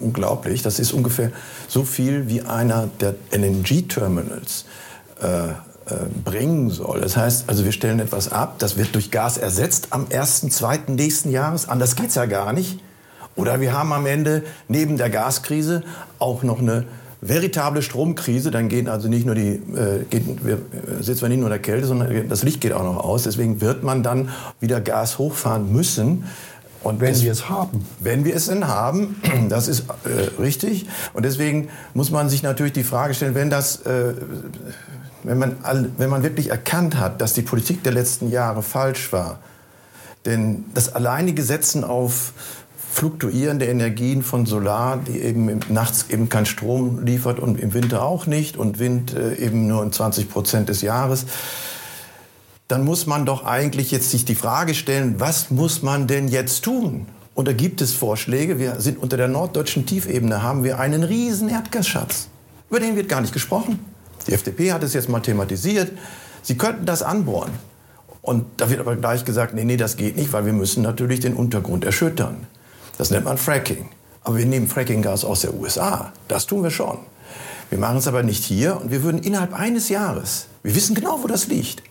[0.00, 0.62] unglaublich.
[0.62, 1.30] Das ist ungefähr
[1.68, 4.64] so viel wie einer der LNG-Terminals
[5.22, 5.52] äh, äh,
[6.24, 7.00] bringen soll.
[7.00, 10.90] Das heißt, also wir stellen etwas ab, das wird durch Gas ersetzt am 1.2.
[10.90, 11.68] nächsten Jahres.
[11.68, 12.80] Anders geht es ja gar nicht.
[13.36, 15.82] Oder wir haben am Ende neben der Gaskrise
[16.18, 16.84] auch noch eine
[17.20, 21.38] veritable Stromkrise, dann gehen also nicht nur die, äh, geht, wir, äh, sitzen wir nicht
[21.38, 23.24] nur in der Kälte, sondern das Licht geht auch noch aus.
[23.24, 24.28] Deswegen wird man dann
[24.60, 26.24] wieder Gas hochfahren müssen.
[26.82, 27.84] Und wenn wir es haben.
[27.98, 30.86] Wenn wir es denn haben, das ist äh, richtig.
[31.12, 34.14] Und deswegen muss man sich natürlich die Frage stellen, wenn das, äh,
[35.24, 35.56] wenn man,
[35.96, 39.40] wenn man wirklich erkannt hat, dass die Politik der letzten Jahre falsch war,
[40.24, 42.32] denn das alleinige Setzen auf
[42.98, 48.26] fluktuierende Energien von Solar, die eben nachts eben keinen Strom liefert und im Winter auch
[48.26, 51.26] nicht und Wind äh, eben nur in 20 Prozent des Jahres,
[52.66, 56.64] dann muss man doch eigentlich jetzt sich die Frage stellen, was muss man denn jetzt
[56.64, 57.06] tun?
[57.34, 58.58] Und da gibt es Vorschläge.
[58.58, 62.26] Wir sind unter der norddeutschen Tiefebene, haben wir einen riesen Erdgasschatz.
[62.68, 63.78] Über den wird gar nicht gesprochen.
[64.26, 65.92] Die FDP hat es jetzt mal thematisiert.
[66.42, 67.52] Sie könnten das anbohren.
[68.22, 71.20] Und da wird aber gleich gesagt, nee, nee, das geht nicht, weil wir müssen natürlich
[71.20, 72.48] den Untergrund erschüttern.
[72.98, 73.88] Das nennt man Fracking.
[74.24, 76.12] Aber wir nehmen Frackinggas aus der USA.
[76.26, 76.98] Das tun wir schon.
[77.70, 81.20] Wir machen es aber nicht hier und wir würden innerhalb eines Jahres, wir wissen genau,
[81.22, 81.82] wo das liegt.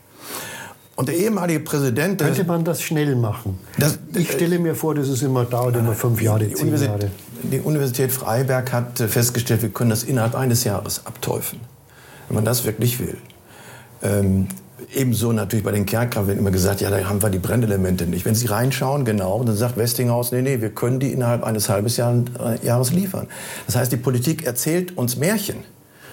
[0.95, 2.19] Und der ehemalige Präsident...
[2.19, 3.59] Könnte man das schnell machen?
[3.77, 7.11] Das, ich stelle mir vor, dass es immer dauert, immer fünf Jahre, die zehn Jahre.
[7.43, 11.61] Die Universität Freiberg hat festgestellt, wir können das innerhalb eines Jahres abteufeln,
[12.27, 13.17] wenn man das wirklich will.
[14.01, 14.47] Ähm,
[14.93, 18.25] Ebenso natürlich bei den Kernkraftwerken immer gesagt, ja, da haben wir die Brennelemente nicht.
[18.25, 21.87] Wenn Sie reinschauen, genau, dann sagt Westinghouse, nee, nee, wir können die innerhalb eines halben
[21.87, 23.27] äh, Jahres liefern.
[23.65, 25.57] Das heißt, die Politik erzählt uns Märchen.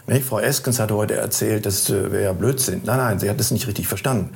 [0.07, 0.25] Nicht?
[0.25, 2.83] Frau Eskens hat heute erzählt, das äh, wäre ja Blödsinn.
[2.85, 4.31] Nein, nein, sie hat das nicht richtig verstanden.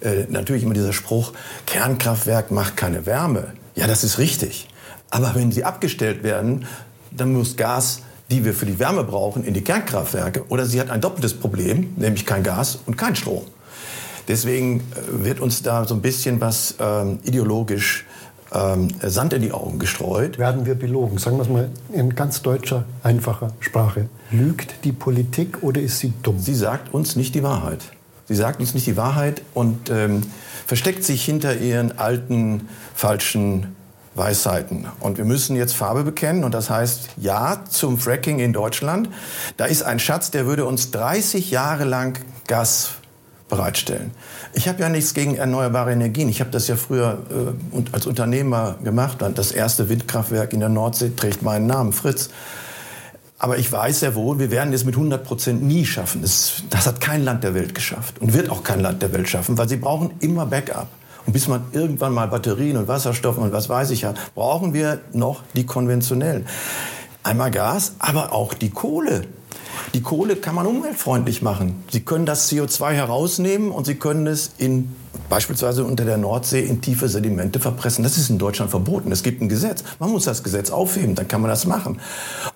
[0.00, 1.32] Äh, natürlich immer dieser Spruch,
[1.66, 3.52] Kernkraftwerk macht keine Wärme.
[3.76, 4.68] Ja, das ist richtig.
[5.10, 6.66] Aber wenn sie abgestellt werden,
[7.12, 10.44] dann muss Gas die wir für die Wärme brauchen, in die Kernkraftwerke.
[10.48, 13.44] Oder sie hat ein doppeltes Problem, nämlich kein Gas und kein Strom.
[14.28, 18.06] Deswegen äh, wird uns da so ein bisschen was ähm, ideologisch
[18.52, 20.38] ähm, Sand in die Augen gestreut.
[20.38, 21.18] Werden wir belogen?
[21.18, 24.08] Sagen wir es mal in ganz deutscher, einfacher Sprache.
[24.30, 26.38] Lügt die Politik oder ist sie dumm?
[26.38, 27.80] Sie sagt uns nicht die Wahrheit.
[28.28, 30.22] Sie sagt uns nicht die Wahrheit und ähm,
[30.66, 33.76] versteckt sich hinter ihren alten, falschen
[34.16, 34.86] Weisheiten.
[34.98, 39.10] Und wir müssen jetzt Farbe bekennen und das heißt Ja zum Fracking in Deutschland.
[39.58, 42.92] Da ist ein Schatz, der würde uns 30 Jahre lang Gas
[43.48, 44.10] bereitstellen.
[44.54, 46.28] Ich habe ja nichts gegen erneuerbare Energien.
[46.28, 49.18] Ich habe das ja früher äh, als Unternehmer gemacht.
[49.34, 52.30] Das erste Windkraftwerk in der Nordsee trägt meinen Namen, Fritz.
[53.38, 56.22] Aber ich weiß sehr wohl, wir werden es mit 100 Prozent nie schaffen.
[56.22, 59.28] Das, das hat kein Land der Welt geschafft und wird auch kein Land der Welt
[59.28, 60.88] schaffen, weil sie brauchen immer Backup.
[61.26, 65.00] Und bis man irgendwann mal Batterien und Wasserstoff und was weiß ich hat, brauchen wir
[65.12, 66.46] noch die konventionellen.
[67.24, 69.22] Einmal Gas, aber auch die Kohle.
[69.94, 71.82] Die Kohle kann man umweltfreundlich machen.
[71.90, 74.94] Sie können das CO2 herausnehmen und Sie können es in
[75.28, 78.04] beispielsweise unter der Nordsee in tiefe Sedimente verpressen.
[78.04, 79.10] Das ist in Deutschland verboten.
[79.12, 79.82] Es gibt ein Gesetz.
[79.98, 82.00] Man muss das Gesetz aufheben, dann kann man das machen.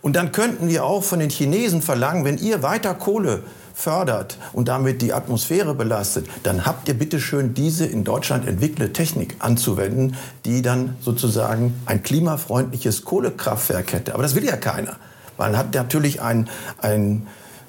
[0.03, 3.43] Und dann könnten wir auch von den Chinesen verlangen, wenn ihr weiter Kohle
[3.75, 8.93] fördert und damit die Atmosphäre belastet, dann habt ihr bitte schön diese in Deutschland entwickelte
[8.93, 14.15] Technik anzuwenden, die dann sozusagen ein klimafreundliches Kohlekraftwerk hätte.
[14.15, 14.97] Aber das will ja keiner.
[15.40, 16.50] Man hat natürlich ein,
[16.83, 17.26] ein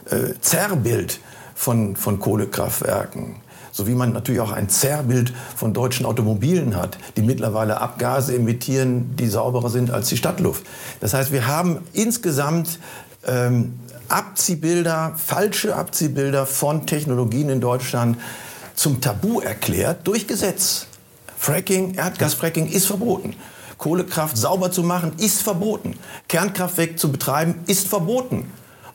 [0.09, 1.21] äh, Zerrbild
[1.55, 3.37] von, von Kohlekraftwerken.
[3.71, 9.15] So wie man natürlich auch ein Zerrbild von deutschen Automobilen hat, die mittlerweile Abgase emittieren,
[9.15, 10.65] die sauberer sind als die Stadtluft.
[10.99, 12.77] Das heißt, wir haben insgesamt
[13.25, 13.79] ähm,
[14.09, 18.17] Abziehbilder, falsche Abziehbilder von Technologien in Deutschland
[18.75, 20.87] zum Tabu erklärt durch Gesetz.
[21.37, 23.33] Fracking, Erdgasfracking ist verboten.
[23.81, 25.95] Kohlekraft sauber zu machen, ist verboten.
[26.27, 28.45] Kernkraftwerk zu betreiben, ist verboten.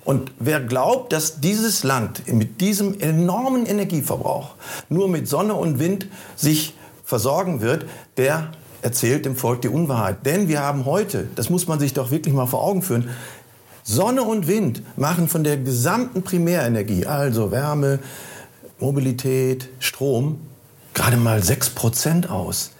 [0.05, 4.55] Und wer glaubt, dass dieses Land mit diesem enormen Energieverbrauch
[4.89, 10.25] nur mit Sonne und Wind sich versorgen wird, der erzählt dem Volk die Unwahrheit.
[10.25, 13.11] Denn wir haben heute, das muss man sich doch wirklich mal vor Augen führen,
[13.83, 17.99] Sonne und Wind machen von der gesamten Primärenergie, also Wärme,
[18.79, 20.39] Mobilität, Strom,
[20.95, 22.71] gerade mal 6% aus.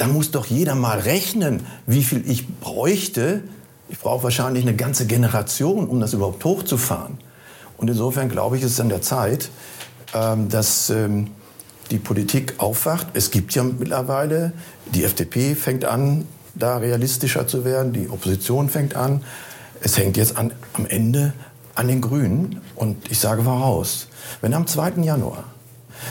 [0.00, 3.42] Da muss doch jeder mal rechnen, wie viel ich bräuchte.
[3.90, 7.18] Ich brauche wahrscheinlich eine ganze Generation, um das überhaupt hochzufahren.
[7.76, 9.50] Und insofern glaube ich, ist es an der Zeit,
[10.14, 11.26] ähm, dass ähm,
[11.90, 13.08] die Politik aufwacht.
[13.12, 14.52] Es gibt ja mittlerweile,
[14.86, 19.22] die FDP fängt an, da realistischer zu werden, die Opposition fängt an.
[19.82, 21.34] Es hängt jetzt an, am Ende
[21.74, 22.62] an den Grünen.
[22.74, 24.08] Und ich sage voraus,
[24.40, 25.02] wenn am 2.
[25.02, 25.44] Januar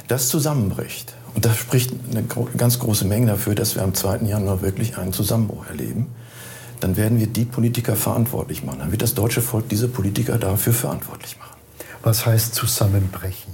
[0.08, 2.24] das zusammenbricht, und das spricht eine
[2.58, 4.26] ganz große Menge dafür, dass wir am 2.
[4.26, 6.08] Januar wirklich einen Zusammenbruch erleben,
[6.82, 8.80] dann werden wir die Politiker verantwortlich machen.
[8.80, 11.56] Dann wird das deutsche Volk diese Politiker dafür verantwortlich machen.
[12.04, 13.54] Was heißt zusammenbrechen?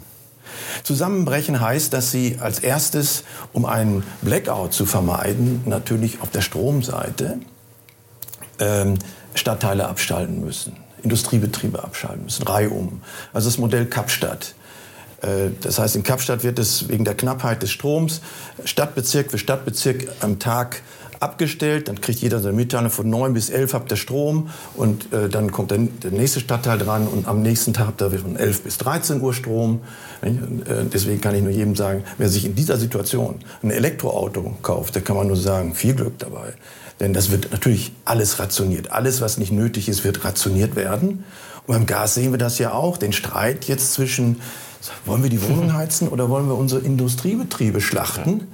[0.82, 7.38] Zusammenbrechen heißt, dass Sie als erstes, um einen Blackout zu vermeiden, natürlich auf der Stromseite
[8.58, 8.96] ähm,
[9.36, 13.04] Stadtteile abschalten müssen, Industriebetriebe abschalten müssen, reihum.
[13.32, 14.56] Also das Modell Kapstadt.
[15.26, 18.22] Äh, das heißt, in Kapstadt wird es wegen der Knappheit des Stroms
[18.64, 20.82] Stadtbezirk für Stadtbezirk am Tag
[21.20, 21.88] abgestellt.
[21.88, 25.52] Dann kriegt jeder seine Mitteilung von 9 bis 11 habt ihr Strom und äh, dann
[25.52, 28.78] kommt der, der, nächste Stadtteil dran und am nächsten Tag habt ihr von 11 bis
[28.78, 29.82] 13 Uhr Strom.
[30.22, 30.32] Äh,
[30.92, 35.02] deswegen kann ich nur jedem sagen, wer sich in dieser Situation ein Elektroauto kauft, der
[35.02, 36.54] kann man nur sagen, viel Glück dabei.
[37.00, 38.92] Denn das wird natürlich alles rationiert.
[38.92, 41.26] Alles, was nicht nötig ist, wird rationiert werden.
[41.68, 44.40] Und beim Gas sehen wir das ja auch, den Streit jetzt zwischen,
[45.06, 48.48] wollen wir die Wohnung heizen oder wollen wir unsere Industriebetriebe schlachten?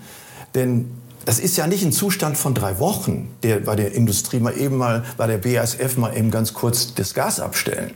[0.55, 0.91] Denn
[1.25, 4.77] das ist ja nicht ein Zustand von drei Wochen, der bei der Industrie mal eben
[4.77, 7.91] mal, bei der BASF mal eben ganz kurz das Gas abstellen.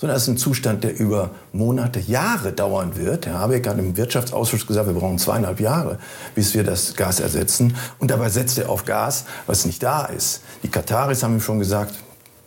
[0.00, 3.26] Sondern es ist ein Zustand, der über Monate, Jahre dauern wird.
[3.26, 5.98] Herr Habeck hat im Wirtschaftsausschuss gesagt, wir brauchen zweieinhalb Jahre,
[6.36, 7.74] bis wir das Gas ersetzen.
[7.98, 10.42] Und dabei setzt er auf Gas, was nicht da ist.
[10.62, 11.94] Die Kataris haben ihm schon gesagt,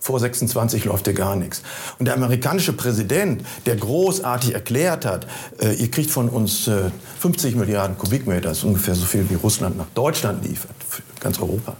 [0.02, 1.62] vor 26 läuft ja gar nichts.
[2.00, 5.28] Und der amerikanische Präsident, der großartig erklärt hat,
[5.62, 9.36] äh, ihr kriegt von uns äh, 50 Milliarden Kubikmeter, das ist ungefähr so viel wie
[9.36, 10.76] Russland nach Deutschland liefert,
[11.20, 11.78] ganz Europa.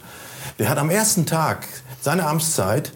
[0.60, 1.68] Der hat am ersten Tag
[2.00, 2.94] seiner Amtszeit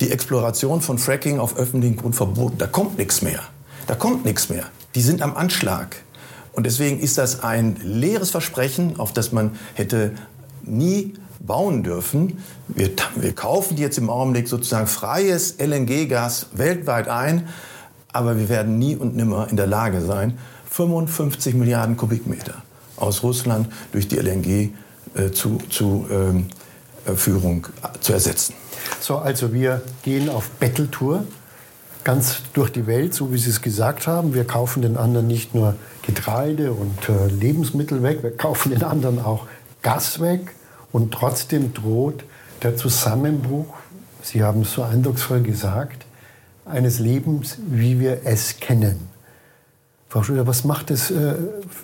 [0.00, 2.58] die Exploration von Fracking auf öffentlichen Grund verboten.
[2.58, 3.40] Da kommt nichts mehr.
[3.86, 4.64] Da kommt nichts mehr.
[4.96, 5.96] Die sind am Anschlag.
[6.52, 10.12] Und deswegen ist das ein leeres Versprechen, auf das man hätte
[10.62, 11.14] nie
[11.46, 12.38] bauen dürfen.
[12.68, 17.48] Wir, wir kaufen jetzt im Augenblick sozusagen freies LNG-Gas weltweit ein,
[18.12, 20.38] aber wir werden nie und nimmer in der Lage sein,
[20.70, 22.62] 55 Milliarden Kubikmeter
[22.96, 24.72] aus Russland durch die LNG-Führung
[25.14, 25.30] äh,
[25.70, 26.08] zu,
[27.06, 28.54] äh, zu ersetzen.
[29.00, 31.24] So, also wir gehen auf Betteltour
[32.04, 34.34] ganz durch die Welt, so wie Sie es gesagt haben.
[34.34, 39.18] Wir kaufen den anderen nicht nur Getreide und äh, Lebensmittel weg, wir kaufen den anderen
[39.18, 39.46] auch
[39.82, 40.54] Gas weg.
[40.94, 42.22] Und trotzdem droht
[42.62, 43.74] der Zusammenbruch,
[44.22, 46.06] Sie haben es so eindrucksvoll gesagt,
[46.64, 49.08] eines Lebens, wie wir es kennen.
[50.08, 51.34] Frau Schröder, was macht es äh,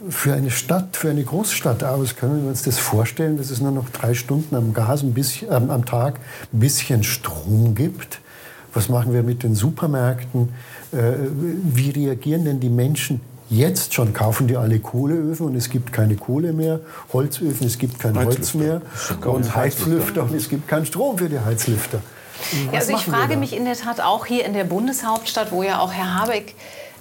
[0.08, 2.14] für eine Stadt, für eine Großstadt aus?
[2.14, 5.54] Können wir uns das vorstellen, dass es nur noch drei Stunden am Gas, bisschen, äh,
[5.54, 6.20] am Tag
[6.52, 8.20] ein bisschen Strom gibt?
[8.72, 10.50] Was machen wir mit den Supermärkten?
[10.92, 11.14] Äh,
[11.64, 13.20] wie reagieren denn die Menschen
[13.50, 16.78] Jetzt schon kaufen die alle Kohleöfen und es gibt keine Kohle mehr,
[17.12, 18.80] Holzöfen, es gibt kein Holz mehr
[19.24, 22.00] und Heizlüfter und es gibt keinen Strom für die Heizlüfter.
[22.72, 25.80] Ja, also ich frage mich in der Tat auch hier in der Bundeshauptstadt, wo ja
[25.80, 26.54] auch Herr Habeck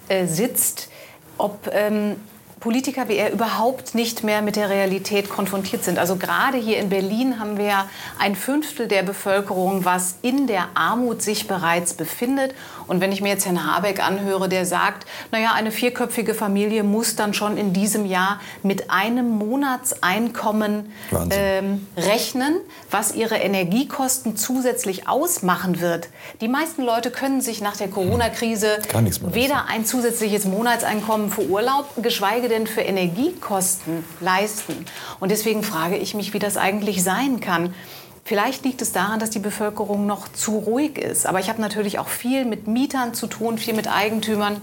[0.08, 0.90] äh, sitzt,
[1.38, 2.16] ob ähm,
[2.60, 5.98] Politiker wie er überhaupt nicht mehr mit der Realität konfrontiert sind.
[5.98, 7.86] Also gerade hier in Berlin haben wir
[8.18, 12.54] ein Fünftel der Bevölkerung, was in der Armut sich bereits befindet.
[12.90, 17.16] Und wenn ich mir jetzt Herrn Habeck anhöre, der sagt, naja, eine vierköpfige Familie muss
[17.16, 20.92] dann schon in diesem Jahr mit einem Monatseinkommen
[21.30, 22.56] ähm, rechnen,
[22.90, 26.10] was ihre Energiekosten zusätzlich ausmachen wird.
[26.42, 28.80] Die meisten Leute können sich nach der Corona-Krise
[29.22, 34.86] weder ein zusätzliches Monatseinkommen für Urlaub, geschweige denn für Energiekosten leisten?
[35.20, 37.76] Und deswegen frage ich mich, wie das eigentlich sein kann.
[38.24, 41.26] Vielleicht liegt es daran, dass die Bevölkerung noch zu ruhig ist.
[41.26, 44.62] Aber ich habe natürlich auch viel mit Mietern zu tun, viel mit Eigentümern.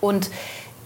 [0.00, 0.30] Und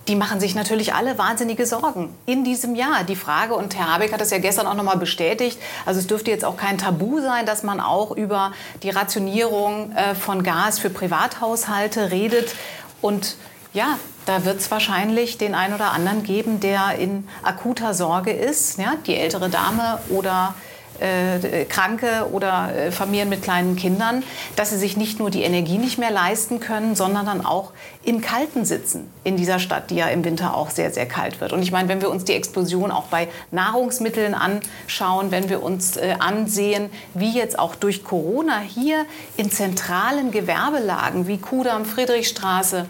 [0.09, 3.05] die machen sich natürlich alle wahnsinnige Sorgen in diesem Jahr.
[3.05, 6.09] Die Frage, und Herr Habeck hat das ja gestern auch noch mal bestätigt, also es
[6.09, 8.53] dürfte jetzt auch kein Tabu sein, dass man auch über
[8.83, 12.55] die Rationierung äh, von Gas für Privathaushalte redet.
[13.01, 13.37] Und
[13.73, 18.79] ja, da wird es wahrscheinlich den einen oder anderen geben, der in akuter Sorge ist.
[18.79, 20.55] Ja, die ältere Dame oder
[21.03, 24.23] äh, Kranke oder äh, Familien mit kleinen Kindern,
[24.57, 27.73] dass sie sich nicht nur die Energie nicht mehr leisten können, sondern dann auch
[28.05, 31.53] im Kalten sitzen in dieser Stadt, die ja im Winter auch sehr, sehr kalt wird.
[31.53, 35.97] Und ich meine, wenn wir uns die Explosion auch bei Nahrungsmitteln anschauen, wenn wir uns
[35.97, 42.87] äh, ansehen, wie jetzt auch durch Corona hier in zentralen Gewerbelagen wie Kudamm, Friedrichstraße,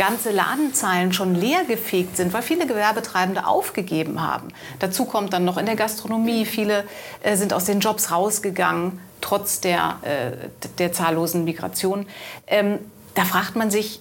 [0.00, 4.48] ganze Ladenzeilen schon leer gefegt sind, weil viele Gewerbetreibende aufgegeben haben.
[4.78, 6.84] Dazu kommt dann noch in der Gastronomie, viele
[7.22, 12.06] äh, sind aus den Jobs rausgegangen, trotz der, äh, der zahllosen Migration.
[12.46, 12.78] Ähm,
[13.14, 14.00] da fragt man sich,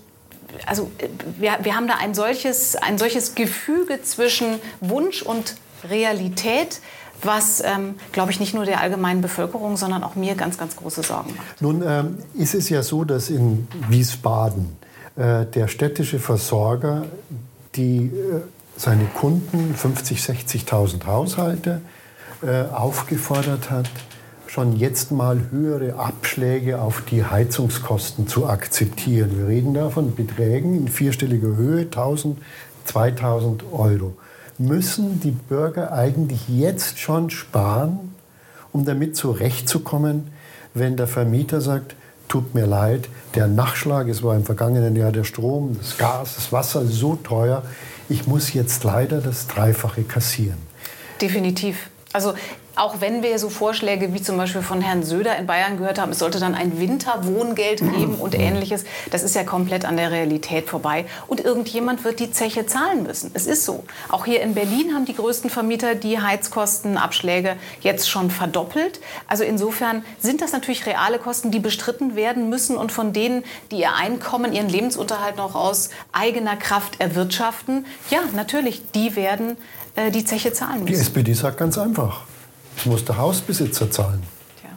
[0.66, 5.56] also äh, wir, wir haben da ein solches, ein solches Gefüge zwischen Wunsch und
[5.90, 6.80] Realität,
[7.22, 11.04] was, ähm, glaube ich, nicht nur der allgemeinen Bevölkerung, sondern auch mir ganz, ganz große
[11.04, 11.62] Sorgen macht.
[11.62, 14.79] Nun ähm, ist es ja so, dass in Wiesbaden
[15.20, 17.04] der städtische Versorger
[17.76, 18.42] die äh,
[18.78, 21.82] seine Kunden, 50.000, 60 60.000 Haushalte,
[22.42, 23.90] äh, aufgefordert hat,
[24.48, 29.38] schon jetzt mal höhere Abschläge auf die Heizungskosten zu akzeptieren.
[29.38, 32.40] Wir reden da von Beträgen in vierstelliger Höhe, 1000,
[32.86, 34.16] 2000 Euro.
[34.58, 38.16] Müssen die Bürger eigentlich jetzt schon sparen,
[38.72, 40.28] um damit zurechtzukommen,
[40.74, 41.96] wenn der Vermieter sagt,
[42.30, 46.54] tut mir leid, der Nachschlag, es war im vergangenen Jahr der Strom, das Gas, das
[46.54, 47.64] Wasser so teuer,
[48.08, 50.58] ich muss jetzt leider das Dreifache kassieren.
[51.22, 51.90] Definitiv.
[52.14, 52.34] Also
[52.80, 56.12] auch wenn wir so Vorschläge wie zum Beispiel von Herrn Söder in Bayern gehört haben,
[56.12, 60.70] es sollte dann ein Winterwohngeld geben und ähnliches, das ist ja komplett an der Realität
[60.70, 61.06] vorbei.
[61.28, 63.32] Und irgendjemand wird die Zeche zahlen müssen.
[63.34, 63.84] Es ist so.
[64.08, 69.02] Auch hier in Berlin haben die größten Vermieter die Heizkostenabschläge jetzt schon verdoppelt.
[69.28, 73.82] Also insofern sind das natürlich reale Kosten, die bestritten werden müssen und von denen, die
[73.82, 79.58] ihr Einkommen, ihren Lebensunterhalt noch aus eigener Kraft erwirtschaften, ja, natürlich, die werden
[79.96, 80.94] äh, die Zeche zahlen müssen.
[80.94, 82.22] Die SPD sagt ganz einfach,
[82.80, 84.24] es muss der Hausbesitzer zahlen.
[84.60, 84.70] Tja,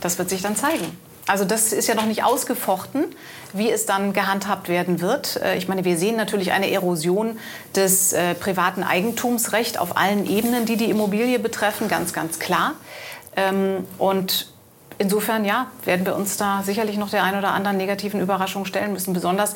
[0.00, 0.96] das wird sich dann zeigen.
[1.26, 3.04] Also das ist ja noch nicht ausgefochten,
[3.52, 5.36] wie es dann gehandhabt werden wird.
[5.36, 7.38] Äh, ich meine, wir sehen natürlich eine Erosion
[7.76, 12.72] des äh, privaten Eigentumsrechts auf allen Ebenen, die die Immobilie betreffen, ganz, ganz klar.
[13.36, 14.52] Ähm, und
[14.98, 18.92] insofern, ja, werden wir uns da sicherlich noch der ein oder anderen negativen Überraschung stellen
[18.92, 19.54] müssen, besonders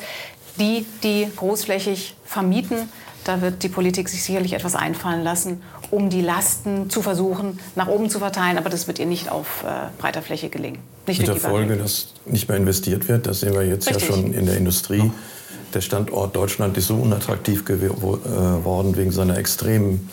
[0.57, 2.89] die, die großflächig vermieten
[3.27, 7.87] da wird die Politik sich sicherlich etwas einfallen lassen, um die Lasten zu versuchen, nach
[7.87, 8.57] oben zu verteilen.
[8.57, 10.79] Aber das wird ihr nicht auf äh, breiter Fläche gelingen.
[11.05, 13.27] Nicht Mit der Folge, dass nicht mehr investiert wird.
[13.27, 14.09] Das sehen wir jetzt Richtig.
[14.09, 15.11] ja schon in der Industrie.
[15.73, 20.09] Der Standort Deutschland ist so unattraktiv geworden äh, wegen seiner extremen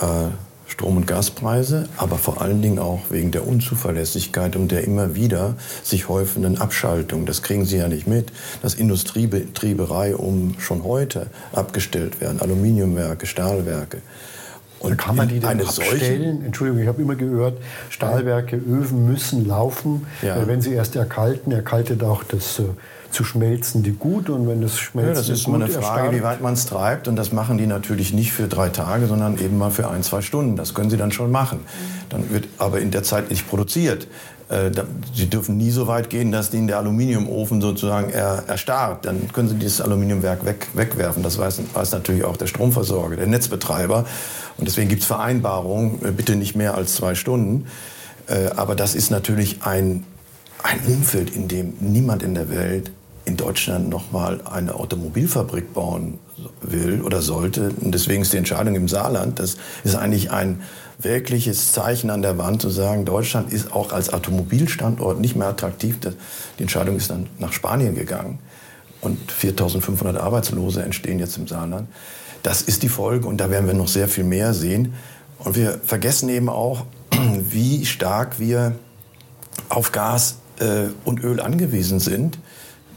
[0.00, 0.28] äh,
[0.68, 5.54] Strom- und Gaspreise, aber vor allen Dingen auch wegen der Unzuverlässigkeit und der immer wieder
[5.82, 7.24] sich häufenden Abschaltung.
[7.24, 8.32] Das kriegen Sie ja nicht mit,
[8.62, 14.02] dass Industriebetriebe um schon heute abgestellt werden, Aluminiumwerke, Stahlwerke.
[14.78, 16.44] Und kann man die dann abstellen?
[16.44, 17.58] Entschuldigung, ich habe immer gehört,
[17.90, 20.06] Stahlwerke, Öfen müssen laufen.
[20.22, 20.46] Ja.
[20.46, 22.64] Wenn sie erst erkalten, erkaltet auch das äh,
[23.10, 25.08] zu schmelzende Gut und wenn das schmelzt.
[25.08, 27.66] Ja, das ist immer eine Frage, wie weit man es treibt und das machen die
[27.66, 30.56] natürlich nicht für drei Tage, sondern eben mal für ein, zwei Stunden.
[30.56, 31.60] Das können sie dann schon machen.
[32.10, 34.06] Dann wird aber in der Zeit nicht produziert.
[34.48, 34.70] Äh,
[35.12, 39.04] sie dürfen nie so weit gehen, dass ihnen der Aluminiumofen sozusagen er, erstarrt.
[39.04, 41.22] Dann können Sie dieses Aluminiumwerk weg, wegwerfen.
[41.22, 44.04] Das weiß, weiß, natürlich auch der Stromversorger, der Netzbetreiber.
[44.58, 47.66] Und deswegen gibt es Vereinbarungen, äh, bitte nicht mehr als zwei Stunden.
[48.26, 50.04] Äh, aber das ist natürlich ein,
[50.62, 52.90] ein Umfeld, in dem niemand in der Welt
[53.24, 56.18] in Deutschland noch mal eine Automobilfabrik bauen
[56.62, 57.72] will oder sollte.
[57.80, 60.62] Und deswegen ist die Entscheidung im Saarland, das ist eigentlich ein
[60.98, 65.98] wirkliches Zeichen an der Wand zu sagen, Deutschland ist auch als Automobilstandort nicht mehr attraktiv.
[66.58, 68.38] Die Entscheidung ist dann nach Spanien gegangen
[69.00, 71.88] und 4.500 Arbeitslose entstehen jetzt im Saarland.
[72.42, 74.94] Das ist die Folge und da werden wir noch sehr viel mehr sehen.
[75.38, 76.86] Und wir vergessen eben auch,
[77.50, 78.76] wie stark wir
[79.68, 82.38] auf Gas äh, und Öl angewiesen sind.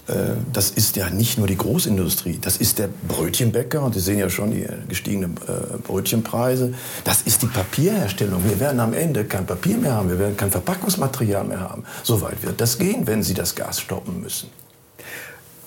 [0.08, 4.20] Äh, das ist ja nicht nur die Großindustrie, das ist der Brötchenbäcker und Sie sehen
[4.20, 6.74] ja schon die gestiegenen äh, Brötchenpreise.
[7.04, 8.44] Das ist die Papierherstellung.
[8.46, 11.84] Wir werden am Ende kein Papier mehr haben, wir werden kein Verpackungsmaterial mehr haben.
[12.04, 14.50] So weit wird das gehen, wenn Sie das Gas stoppen müssen.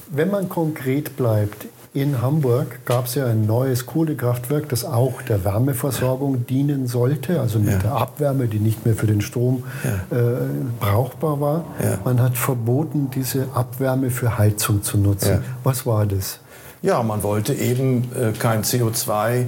[0.08, 5.44] Wenn man konkret bleibt, in Hamburg gab es ja ein neues Kohlekraftwerk, das auch der
[5.44, 7.78] Wärmeversorgung dienen sollte, also mit ja.
[7.78, 10.16] der Abwärme, die nicht mehr für den Strom ja.
[10.16, 10.36] äh,
[10.80, 11.64] brauchbar war.
[11.82, 11.98] Ja.
[12.04, 15.44] Man hat verboten, diese Abwärme für Heizung zu nutzen.
[15.64, 16.38] Was war das?
[16.80, 19.44] Ja, man wollte eben äh, kein CO2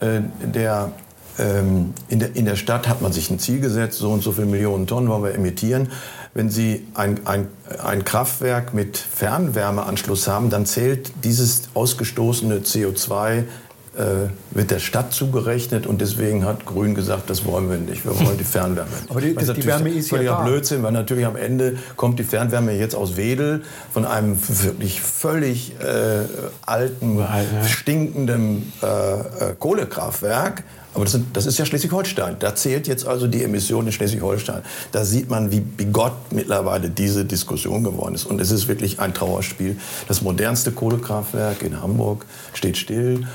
[0.00, 0.92] äh, der
[1.38, 4.32] ähm, in, der, in der Stadt hat man sich ein Ziel gesetzt, so und so
[4.32, 5.88] viele Millionen Tonnen wollen wir emittieren.
[6.34, 7.48] Wenn Sie ein, ein,
[7.82, 13.44] ein Kraftwerk mit Fernwärmeanschluss haben, dann zählt dieses ausgestoßene CO2 äh,
[13.94, 18.38] wird der Stadt zugerechnet und deswegen hat Grün gesagt, das wollen wir nicht, wir wollen
[18.38, 18.90] die Fernwärme.
[19.10, 20.42] Aber die, das, die Wärme ist ja da.
[20.42, 23.62] Blödsinn, weil natürlich am Ende kommt die Fernwärme jetzt aus Wedel
[23.92, 26.24] von einem wirklich völlig äh,
[26.64, 27.22] alten,
[27.66, 30.64] stinkenden äh, äh, Kohlekraftwerk
[30.94, 32.36] aber das, sind, das ist ja Schleswig-Holstein.
[32.38, 34.62] Da zählt jetzt also die Emission in Schleswig-Holstein.
[34.92, 38.26] Da sieht man, wie bigott mittlerweile diese Diskussion geworden ist.
[38.26, 39.78] Und es ist wirklich ein Trauerspiel.
[40.08, 43.26] Das modernste Kohlekraftwerk in Hamburg steht still.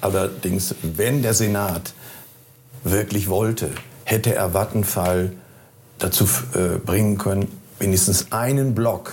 [0.00, 1.92] Allerdings, wenn der Senat
[2.84, 3.70] wirklich wollte,
[4.04, 5.32] hätte er Vattenfall
[5.98, 6.24] dazu
[6.54, 9.12] äh, bringen können, wenigstens einen Block,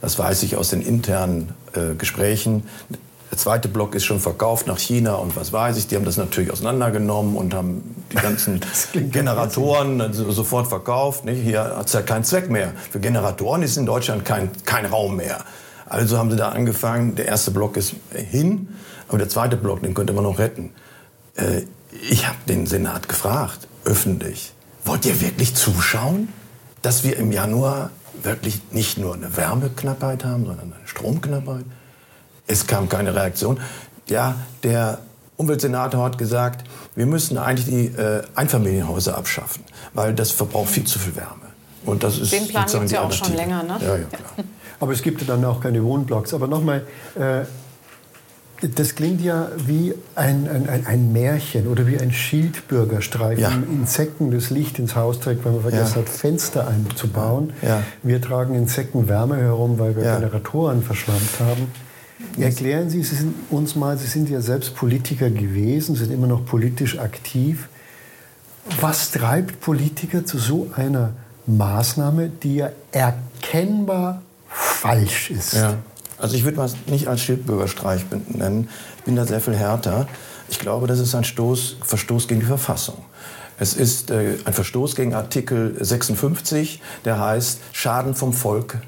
[0.00, 2.64] das weiß ich aus den internen äh, Gesprächen,
[3.34, 5.88] der zweite Block ist schon verkauft nach China und was weiß ich.
[5.88, 8.60] Die haben das natürlich auseinandergenommen und haben die ganzen
[9.10, 11.24] Generatoren sofort verkauft.
[11.24, 11.42] Nicht?
[11.42, 12.72] Hier hat es ja keinen Zweck mehr.
[12.92, 15.38] Für Generatoren ist in Deutschland kein, kein Raum mehr.
[15.86, 17.16] Also haben sie da angefangen.
[17.16, 18.68] Der erste Block ist hin,
[19.08, 20.70] aber der zweite Block, den könnte man noch retten.
[21.36, 21.62] Äh,
[22.10, 24.52] ich habe den Senat gefragt, öffentlich,
[24.84, 26.28] wollt ihr wirklich zuschauen,
[26.82, 27.90] dass wir im Januar
[28.22, 31.64] wirklich nicht nur eine Wärmeknappheit haben, sondern eine Stromknappheit?
[32.46, 33.60] Es kam keine Reaktion.
[34.08, 34.98] Ja, der
[35.36, 40.98] Umweltsenator hat gesagt, wir müssen eigentlich die äh, Einfamilienhäuser abschaffen, weil das verbraucht viel zu
[40.98, 41.44] viel Wärme.
[41.84, 43.78] Und das ist Den Plan gibt es ja auch schon länger, ne?
[43.80, 44.44] Ja, ja, klar.
[44.80, 46.34] Aber es gibt dann auch keine Wohnblocks.
[46.34, 47.44] Aber nochmal, äh,
[48.74, 53.42] das klingt ja wie ein, ein, ein, Märchen oder wie ein Schildbürgerstreifen.
[53.42, 53.50] Ja.
[53.50, 56.00] Insekten das Licht ins Haus trägt, weil man vergessen ja.
[56.02, 57.52] hat, Fenster einzubauen.
[57.62, 57.82] Ja.
[58.02, 61.68] Wir tragen Insektenwärme herum, weil wir Generatoren verschlammt haben.
[62.38, 66.44] Erklären Sie, Sie sind uns mal, Sie sind ja selbst Politiker gewesen, sind immer noch
[66.44, 67.68] politisch aktiv.
[68.80, 71.12] Was treibt Politiker zu so einer
[71.46, 75.54] Maßnahme, die ja erkennbar falsch ist?
[75.54, 75.76] Ja.
[76.24, 78.70] Also ich würde es nicht als Schildbürgerstreich nennen.
[78.96, 80.08] Ich bin da sehr viel härter.
[80.48, 82.96] Ich glaube, das ist ein Stoß, Verstoß gegen die Verfassung.
[83.58, 88.78] Es ist äh, ein Verstoß gegen Artikel 56, der heißt Schaden vom Volk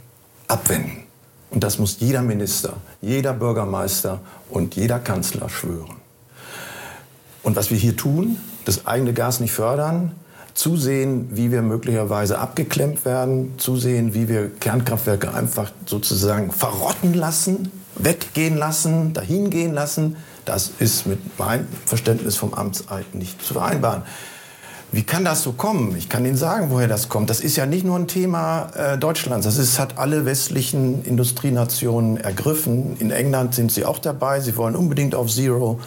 [0.48, 1.02] abwenden.
[1.50, 5.96] Und das muss jeder Minister, jeder Bürgermeister und jeder Kanzler schwören.
[7.42, 10.12] Und was wir hier tun, das eigene Gas nicht fördern,
[10.56, 18.56] zusehen, wie wir möglicherweise abgeklemmt werden, zusehen, wie wir Kernkraftwerke einfach sozusagen verrotten lassen, weggehen
[18.56, 24.02] lassen, dahingehen lassen, das ist mit meinem Verständnis vom Amtseid nicht zu vereinbaren.
[24.92, 25.96] Wie kann das so kommen?
[25.96, 27.28] Ich kann Ihnen sagen, woher das kommt.
[27.28, 29.44] Das ist ja nicht nur ein Thema äh, Deutschlands.
[29.44, 32.96] Das ist, hat alle westlichen Industrienationen ergriffen.
[33.00, 34.40] In England sind sie auch dabei.
[34.40, 35.80] Sie wollen unbedingt auf Zero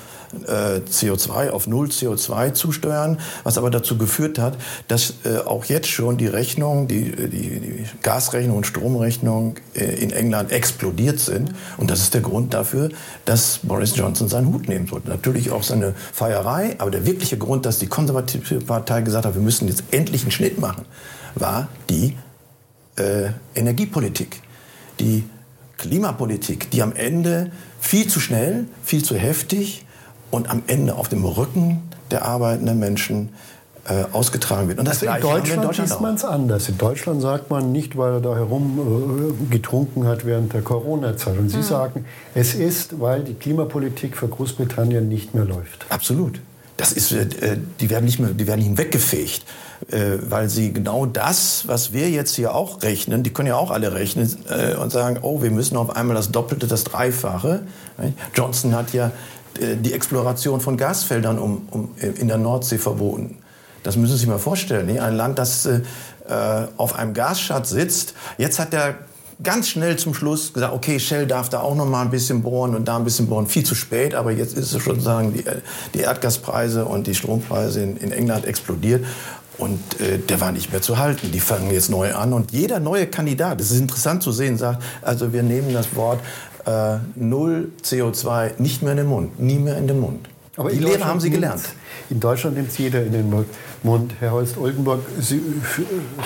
[0.48, 4.58] äh, CO2 auf Null CO2 zusteuern, was aber dazu geführt hat,
[4.88, 10.12] dass äh, auch jetzt schon die Rechnung, die, die, die Gasrechnung und Stromrechnung äh, in
[10.12, 11.54] England explodiert sind.
[11.78, 12.90] Und das ist der Grund dafür,
[13.26, 15.10] dass Boris Johnson seinen Hut nehmen sollte.
[15.10, 19.42] Natürlich auch seine Feierei, aber der wirkliche Grund, dass die konservative Partei gesagt hat, wir
[19.42, 20.86] müssen jetzt endlich einen Schnitt machen,
[21.36, 22.16] war die
[23.56, 24.42] Energiepolitik,
[25.00, 25.24] die
[25.78, 29.86] Klimapolitik, die am Ende viel zu schnell, viel zu heftig
[30.32, 33.30] und am Ende auf dem Rücken der arbeitenden Menschen
[33.90, 34.80] äh, ausgetragen wird.
[34.80, 36.70] Und das also in Deutschland, in Deutschland ist man es anders.
[36.70, 41.38] In Deutschland sagt man nicht, weil er da herum äh, getrunken hat während der Corona-Zeit.
[41.38, 41.64] Und Sie mhm.
[41.64, 42.06] sagen,
[42.36, 45.86] es ist, weil die Klimapolitik für Großbritannien nicht mehr läuft.
[45.90, 46.40] Absolut.
[46.80, 49.44] Das ist, äh, die werden nicht mehr, die werden nicht weggefegt,
[49.92, 53.70] äh, weil sie genau das, was wir jetzt hier auch rechnen, die können ja auch
[53.70, 57.64] alle rechnen äh, und sagen, oh, wir müssen auf einmal das Doppelte, das Dreifache.
[58.34, 59.12] Johnson hat ja
[59.58, 63.38] die Exploration von Gasfeldern um, um, in der Nordsee verboten.
[63.84, 65.00] Das müssen Sie sich mal vorstellen.
[65.00, 65.82] Ein Land, das äh,
[66.78, 68.14] auf einem Gasschatz sitzt.
[68.38, 68.96] Jetzt hat er
[69.42, 72.76] ganz schnell zum Schluss gesagt, okay, Shell darf da auch noch mal ein bisschen bohren
[72.76, 73.48] und da ein bisschen bohren.
[73.48, 75.34] Viel zu spät, aber jetzt ist es schon sagen,
[75.94, 79.06] die, Erdgaspreise und die Strompreise in, in England explodiert.
[79.58, 81.32] Und äh, der war nicht mehr zu halten.
[81.32, 82.32] Die fangen jetzt neu an.
[82.32, 86.20] Und jeder neue Kandidat, das ist interessant zu sehen, sagt, also wir nehmen das Wort
[86.66, 90.28] äh, null CO2 nicht mehr in den Mund, nie mehr in den Mund.
[90.60, 91.62] Aber die Lehre haben Sie gelernt.
[92.10, 93.30] In Deutschland nimmt es jeder in den
[93.82, 94.14] Mund.
[94.20, 95.42] Herr Holst-Oldenburg, Sie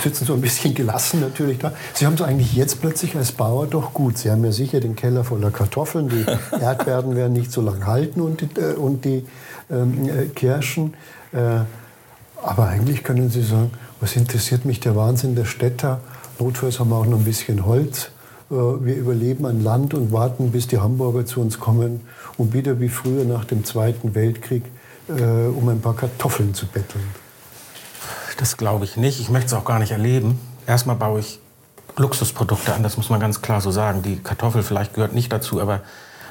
[0.01, 1.71] sitzen so ein bisschen gelassen natürlich da.
[1.93, 4.17] Sie haben es eigentlich jetzt plötzlich als Bauer doch gut.
[4.17, 6.09] Sie haben ja sicher den Keller voller Kartoffeln.
[6.09, 6.25] Die
[6.59, 9.23] Erdbeeren werden nicht so lange halten und die, äh, und die
[9.69, 10.95] ähm, äh, Kirschen.
[11.31, 11.59] Äh,
[12.41, 13.69] aber eigentlich können Sie sagen,
[13.99, 16.01] was interessiert mich der Wahnsinn der Städter?
[16.39, 18.09] Notfalls haben wir auch noch ein bisschen Holz.
[18.53, 22.01] Äh, wir überleben an Land und warten, bis die Hamburger zu uns kommen,
[22.37, 24.63] um wieder wie früher nach dem Zweiten Weltkrieg
[25.09, 27.03] äh, um ein paar Kartoffeln zu betteln.
[28.37, 29.19] Das glaube ich nicht.
[29.19, 30.39] Ich möchte es auch gar nicht erleben.
[30.67, 31.39] Erstmal baue ich
[31.97, 34.01] Luxusprodukte an, das muss man ganz klar so sagen.
[34.01, 35.81] Die Kartoffel vielleicht gehört nicht dazu, aber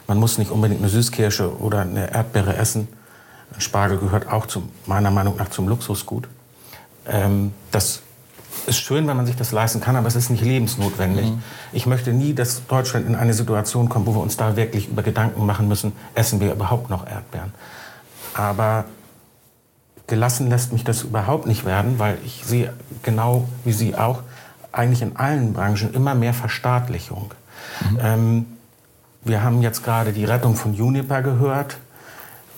[0.07, 2.89] Man muss nicht unbedingt eine Süßkirsche oder eine Erdbeere essen.
[3.55, 6.29] Ein Spargel gehört auch zum, meiner Meinung nach zum Luxusgut.
[7.07, 8.03] Ähm, das
[8.67, 11.27] ist schön, wenn man sich das leisten kann, aber es ist nicht lebensnotwendig.
[11.27, 11.43] Mhm.
[11.73, 15.03] Ich möchte nie, dass Deutschland in eine Situation kommt, wo wir uns da wirklich über
[15.03, 17.53] Gedanken machen müssen, essen wir überhaupt noch Erdbeeren.
[18.35, 18.85] Aber
[20.07, 22.73] gelassen lässt mich das überhaupt nicht werden, weil ich sehe
[23.03, 24.23] genau wie Sie auch
[24.71, 27.35] eigentlich in allen Branchen immer mehr Verstaatlichung.
[27.91, 27.99] Mhm.
[28.01, 28.47] Ähm,
[29.25, 31.77] wir haben jetzt gerade die Rettung von Juniper gehört.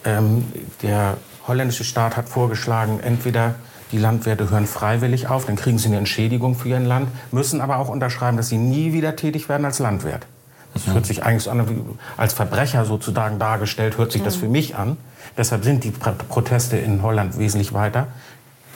[0.05, 0.45] Ähm,
[0.83, 1.17] der
[1.47, 3.57] holländische Staat hat vorgeschlagen, entweder
[3.95, 7.79] die Landwirte hören freiwillig auf, dann kriegen sie eine Entschädigung für ihr Land, müssen aber
[7.79, 10.27] auch unterschreiben, dass sie nie wieder tätig werden als Landwirt.
[10.73, 14.97] Das hört sich eigentlich an, als Verbrecher sozusagen dargestellt, hört sich das für mich an.
[15.37, 18.09] Deshalb sind die Proteste in Holland wesentlich weiter.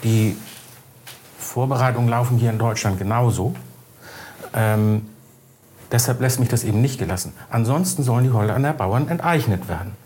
[0.05, 0.37] Die
[1.37, 3.57] Vorbereitungen laufen hier in Deutschland genauso.
[4.55, 5.09] Ähm,
[5.91, 7.33] deshalb lässt mich das eben nicht gelassen.
[7.51, 9.97] Ansonsten sollen die Holländer Bauern enteignet werden.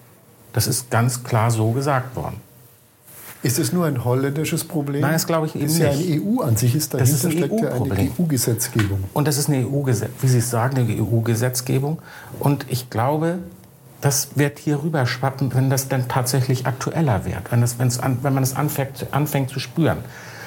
[0.54, 2.40] Das ist ganz klar so gesagt worden.
[3.42, 5.00] Ist es nur ein holländisches Problem?
[5.00, 5.80] Nein, das glaube ich eben nicht.
[5.80, 9.04] Das ist ja eine EU an sich, ist dahinter das ist steckt ja eine EU-Gesetzgebung.
[9.12, 12.00] Und das ist eine EU, wie Sie es sagen, eine EU-Gesetzgebung.
[12.38, 13.40] Und ich glaube,
[14.00, 18.34] das wird hier rüber schwappen, wenn das dann tatsächlich aktueller wird, wenn, das, an, wenn
[18.34, 19.98] man es anfängt, anfängt zu spüren.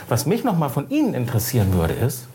[0.07, 2.27] Was mich noch mal von Ihnen interessieren würde, ist,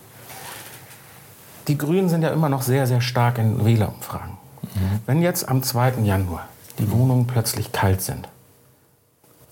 [1.68, 4.32] die Grünen sind ja immer noch sehr, sehr stark in Wählerumfragen.
[4.62, 5.00] Mhm.
[5.06, 6.00] Wenn jetzt am 2.
[6.02, 6.48] Januar
[6.78, 8.28] die Wohnungen plötzlich kalt sind,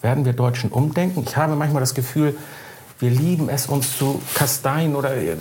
[0.00, 1.24] werden wir Deutschen umdenken?
[1.26, 2.36] Ich habe manchmal das Gefühl,
[2.98, 5.36] wir lieben es, uns zu kasteien oder äh,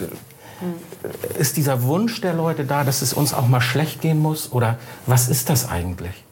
[1.37, 4.51] ist dieser Wunsch der Leute da, dass es uns auch mal schlecht gehen muss?
[4.51, 6.23] Oder was ist das eigentlich?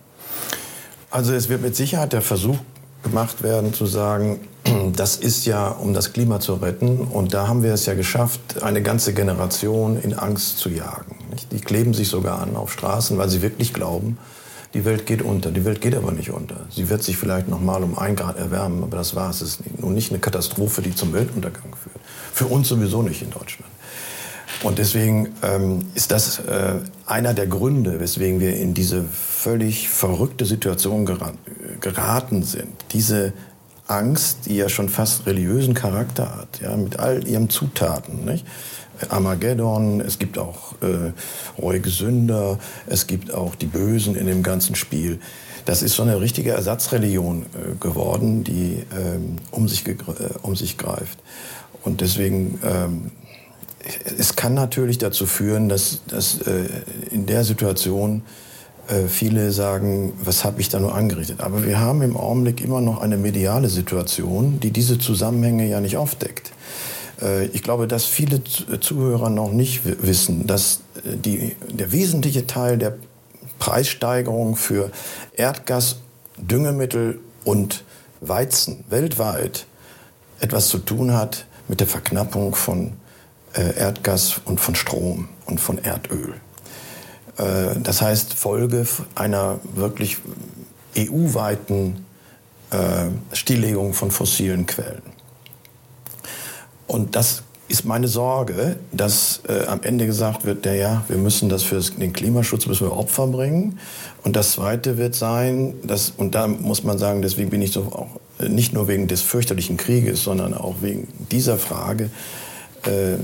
[1.12, 2.58] Also es wird mit Sicherheit der Versuch
[3.04, 4.40] gemacht werden zu sagen,
[4.96, 7.00] das ist ja, um das Klima zu retten.
[7.02, 11.16] Und da haben wir es ja geschafft, eine ganze Generation in Angst zu jagen.
[11.52, 14.18] Die kleben sich sogar an auf Straßen, weil sie wirklich glauben,
[14.76, 15.52] die Welt geht unter.
[15.52, 16.58] Die Welt geht aber nicht unter.
[16.70, 19.42] Sie wird sich vielleicht noch mal um ein Grad erwärmen, aber das war es.
[19.42, 21.96] Es ist nun nicht eine Katastrophe, die zum Weltuntergang führt.
[22.34, 23.72] Für uns sowieso nicht in Deutschland.
[24.64, 30.44] Und deswegen ähm, ist das äh, einer der Gründe, weswegen wir in diese völlig verrückte
[30.44, 31.06] Situation
[31.80, 32.74] geraten sind.
[32.92, 33.32] Diese
[33.88, 38.26] Angst, die ja schon fast religiösen Charakter hat, ja, mit all ihren Zutaten.
[38.26, 38.46] Nicht?
[39.10, 41.12] Armageddon, es gibt auch äh,
[41.62, 45.20] ruhige Sünder, es gibt auch die Bösen in dem ganzen Spiel.
[45.66, 49.96] Das ist so eine richtige Ersatzreligion äh, geworden, die ähm, um, sich äh,
[50.42, 51.20] um sich greift.
[51.84, 53.12] Und deswegen, ähm,
[54.18, 56.66] es kann natürlich dazu führen, dass, dass äh,
[57.12, 58.24] in der Situation
[58.88, 61.42] äh, viele sagen, was habe ich da nur angerichtet.
[61.42, 65.98] Aber wir haben im Augenblick immer noch eine mediale Situation, die diese Zusammenhänge ja nicht
[65.98, 66.52] aufdeckt.
[67.22, 72.78] Äh, ich glaube, dass viele Zuhörer noch nicht wissen, dass äh, die, der wesentliche Teil
[72.78, 72.96] der
[73.60, 74.92] Preissteigerung für
[75.34, 75.98] Erdgas,
[76.38, 77.84] Düngemittel und
[78.22, 79.66] Weizen weltweit
[80.42, 82.94] etwas zu tun hat mit der Verknappung von
[83.54, 86.36] äh, Erdgas und von Strom und von Erdöl.
[87.84, 90.20] Das heißt, Folge einer wirklich
[90.98, 92.06] EU-weiten
[93.34, 95.02] Stilllegung von fossilen Quellen.
[96.88, 101.64] Und das ist meine Sorge, dass äh, am Ende gesagt wird, ja, wir müssen das
[101.64, 103.80] für den Klimaschutz müssen wir Opfer bringen.
[104.24, 107.82] Und das Zweite wird sein, dass, und da muss man sagen, deswegen bin ich so
[107.82, 112.12] auch äh, nicht nur wegen des fürchterlichen Krieges, sondern auch wegen dieser Frage
[112.86, 113.18] äh, äh,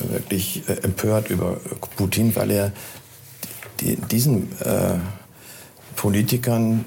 [0.00, 1.58] wirklich empört über
[1.96, 2.72] Putin, weil er
[3.80, 4.98] die, diesen äh,
[5.94, 6.84] Politikern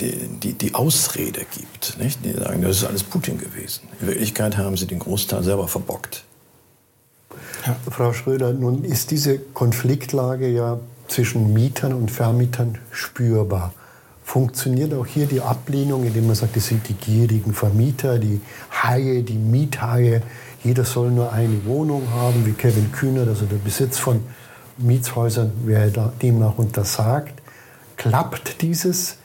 [0.00, 1.98] die, die, die Ausrede gibt.
[1.98, 2.24] Nicht?
[2.24, 3.88] Die sagen, das ist alles Putin gewesen.
[4.00, 6.24] In Wirklichkeit haben sie den Großteil selber verbockt.
[7.66, 7.76] Ja.
[7.90, 10.78] Frau Schröder, nun ist diese Konfliktlage ja
[11.08, 13.74] zwischen Mietern und Vermietern spürbar.
[14.24, 18.40] Funktioniert auch hier die Ablehnung, indem man sagt, das sind die gierigen Vermieter, die
[18.70, 20.22] Haie, die Miethaie.
[20.62, 24.22] Jeder soll nur eine Wohnung haben, wie Kevin Kühner, also der Besitz von
[24.78, 27.34] Mietshäusern wäre demnach untersagt.
[27.96, 29.16] Klappt dieses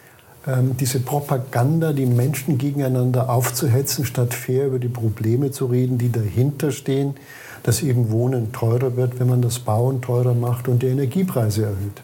[0.80, 6.72] diese Propaganda, die Menschen gegeneinander aufzuhetzen, statt fair über die Probleme zu reden, die dahinter
[6.72, 7.16] stehen,
[7.64, 12.04] dass eben Wohnen teurer wird, wenn man das Bauen teurer macht und die Energiepreise erhöht.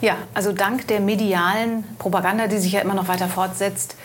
[0.00, 3.96] Ja, also dank der medialen Propaganda, die sich ja immer noch weiter fortsetzt,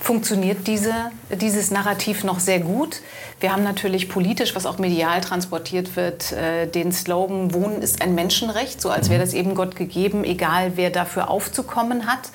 [0.00, 0.92] funktioniert diese,
[1.40, 3.00] dieses Narrativ noch sehr gut.
[3.40, 8.14] Wir haben natürlich politisch, was auch medial transportiert wird, äh, den Slogan Wohnen ist ein
[8.14, 12.30] Menschenrecht, so als wäre das eben Gott gegeben, egal wer dafür aufzukommen hat.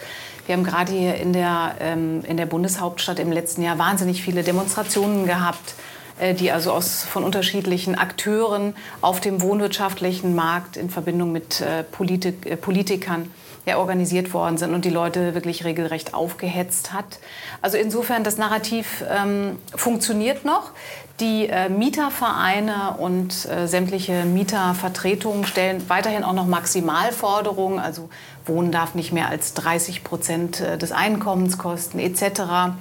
[0.48, 4.44] Wir haben gerade hier in der, ähm, in der Bundeshauptstadt im letzten Jahr wahnsinnig viele
[4.44, 5.76] Demonstrationen gehabt.
[6.20, 11.84] äh, die also aus, von unterschiedlichen Akteuren auf dem wohnwirtschaftlichen Markt in Verbindung mit äh,
[11.84, 13.32] Politik, äh, Politikern
[13.66, 17.20] ja, organisiert worden sind und die Leute wirklich regelrecht aufgehetzt hat.
[17.62, 20.72] Also insofern, das Narrativ ähm, funktioniert noch.
[21.20, 28.10] Die äh, Mietervereine und äh, sämtliche Mietervertretungen stellen weiterhin auch noch Maximalforderungen, also
[28.46, 32.74] Wohnen darf nicht mehr als 30 Prozent äh, des Einkommens kosten etc.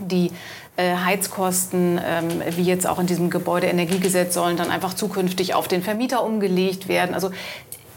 [0.00, 0.30] Die
[0.76, 5.82] äh, Heizkosten, ähm, wie jetzt auch in diesem Gebäudeenergiegesetz, sollen dann einfach zukünftig auf den
[5.82, 7.14] Vermieter umgelegt werden.
[7.14, 7.30] Also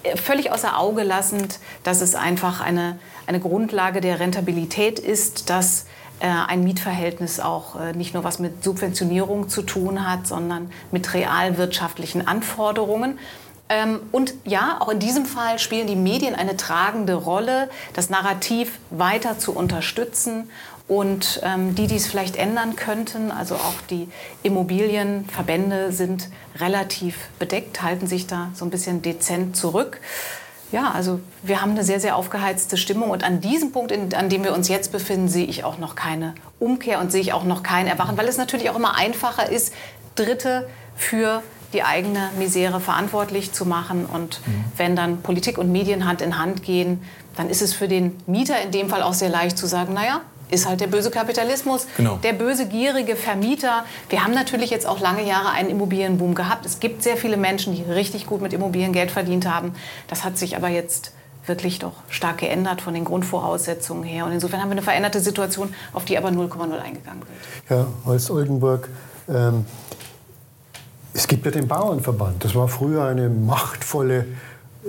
[0.03, 5.85] äh, völlig außer Auge lassend, dass es einfach eine, eine Grundlage der Rentabilität ist, dass
[6.23, 13.17] ein Mietverhältnis auch nicht nur was mit Subventionierung zu tun hat, sondern mit realwirtschaftlichen Anforderungen.
[13.71, 18.79] Ähm, und ja, auch in diesem Fall spielen die Medien eine tragende Rolle, das Narrativ
[18.89, 20.49] weiter zu unterstützen.
[20.89, 24.09] Und ähm, die, die es vielleicht ändern könnten, also auch die
[24.43, 26.27] Immobilienverbände sind
[26.59, 30.01] relativ bedeckt, halten sich da so ein bisschen dezent zurück
[30.71, 33.09] ja, also wir haben eine sehr, sehr aufgeheizte Stimmung.
[33.09, 35.95] Und an diesem Punkt, in, an dem wir uns jetzt befinden, sehe ich auch noch
[35.95, 39.49] keine Umkehr und sehe ich auch noch kein Erwachen, weil es natürlich auch immer einfacher
[39.49, 39.73] ist,
[40.15, 41.43] Dritte für
[41.73, 44.05] die eigene Misere verantwortlich zu machen.
[44.05, 44.65] Und mhm.
[44.77, 47.01] wenn dann Politik und Medien Hand in Hand gehen,
[47.35, 50.21] dann ist es für den Mieter in dem Fall auch sehr leicht zu sagen, naja,
[50.49, 52.17] ist halt der böse Kapitalismus, genau.
[52.17, 53.85] der böse gierige Vermieter.
[54.09, 56.65] Wir haben natürlich jetzt auch lange Jahre einen Immobilienboom gehabt.
[56.65, 59.73] Es gibt sehr viele Menschen, die richtig gut mit Immobilien Geld verdient haben.
[60.07, 61.13] Das hat sich aber jetzt
[61.45, 64.25] wirklich doch stark geändert von den Grundvoraussetzungen her.
[64.25, 67.69] Und insofern haben wir eine veränderte Situation, auf die aber 0,0 eingegangen wird.
[67.69, 68.89] Ja, Holz Oldenburg.
[69.29, 69.65] Ähm,
[71.13, 72.43] es gibt ja den Bauernverband.
[72.43, 74.25] Das war früher eine machtvolle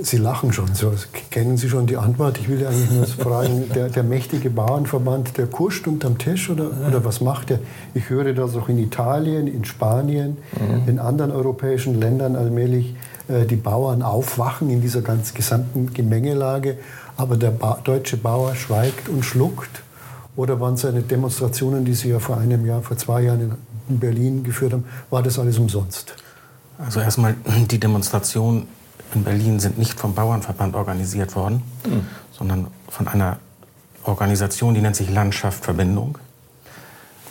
[0.00, 0.74] Sie lachen schon.
[0.74, 0.92] So,
[1.30, 2.38] kennen Sie schon die Antwort?
[2.38, 7.04] Ich will eigentlich nur fragen, der, der mächtige Bauernverband, der kurscht unterm Tisch oder, oder
[7.04, 7.58] was macht er?
[7.92, 10.88] Ich höre das auch in Italien, in Spanien, mhm.
[10.88, 12.94] in anderen europäischen Ländern allmählich
[13.28, 16.78] äh, die Bauern aufwachen in dieser ganz gesamten Gemengelage.
[17.18, 19.82] Aber der ba deutsche Bauer schweigt und schluckt.
[20.34, 23.52] Oder waren seine Demonstrationen, die Sie ja vor einem Jahr, vor zwei Jahren in
[23.88, 26.14] Berlin geführt haben, war das alles umsonst?
[26.78, 27.34] Also erstmal
[27.70, 28.66] die Demonstration
[29.14, 32.06] in Berlin sind nicht vom Bauernverband organisiert worden, mhm.
[32.32, 33.38] sondern von einer
[34.04, 36.18] Organisation, die nennt sich Landschaft Verbindung.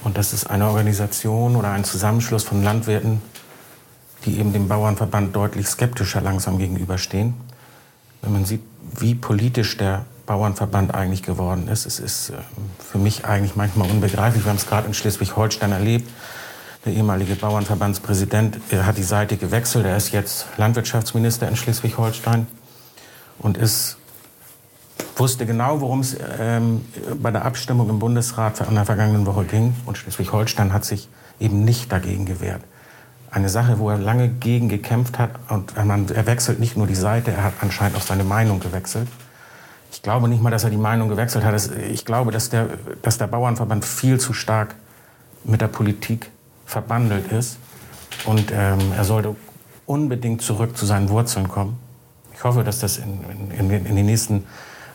[0.03, 3.21] Und das ist eine Organisation oder ein Zusammenschluss von Landwirten,
[4.25, 7.33] die eben dem Bauernverband deutlich skeptischer langsam gegenüberstehen.
[8.21, 8.61] Wenn man sieht,
[8.97, 12.33] wie politisch der Bauernverband eigentlich geworden ist, es ist äh,
[12.79, 14.45] für mich eigentlich manchmal unbegreiflich.
[14.45, 16.09] Wir haben es gerade in Schleswig-Holstein erlebt
[16.85, 19.85] der ehemalige Bauernverbandspräsident hat die Seite gewechselt.
[19.85, 22.47] Er ist jetzt Landwirtschaftsminister in Schleswig-Holstein
[23.39, 23.97] und ist,
[25.15, 26.83] wusste genau, worum es ähm,
[27.21, 29.75] bei der Abstimmung im Bundesrat in der vergangenen Woche ging.
[29.85, 31.07] Und Schleswig-Holstein hat sich
[31.39, 32.61] eben nicht dagegen gewehrt.
[33.29, 35.31] Eine Sache, wo er lange gegen gekämpft hat.
[35.49, 39.07] Und er wechselt nicht nur die Seite, er hat anscheinend auch seine Meinung gewechselt.
[39.91, 41.69] Ich glaube nicht mal, dass er die Meinung gewechselt hat.
[41.91, 42.69] Ich glaube, dass der,
[43.03, 44.75] dass der Bauernverband viel zu stark
[45.43, 46.31] mit der Politik
[46.71, 47.57] verbandelt ist.
[48.25, 49.35] Und ähm, er sollte
[49.85, 51.77] unbedingt zurück zu seinen Wurzeln kommen.
[52.33, 53.19] Ich hoffe, dass das in,
[53.57, 54.45] in, in den nächsten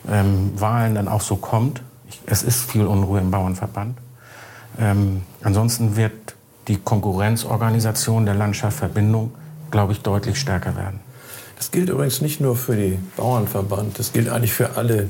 [0.09, 1.81] ähm, Wahlen dann auch so kommt.
[2.09, 3.97] Ich, es ist viel Unruhe im Bauernverband.
[4.79, 6.35] Ähm, ansonsten wird
[6.67, 9.31] die Konkurrenzorganisation der Landschaft Verbindung,
[9.71, 10.99] glaube ich, deutlich stärker werden.
[11.57, 15.09] Das gilt übrigens nicht nur für die Bauernverband, das gilt eigentlich für alle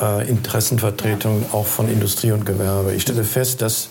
[0.00, 2.92] äh, Interessenvertretungen, auch von Industrie und Gewerbe.
[2.92, 3.88] Ich stelle fest, dass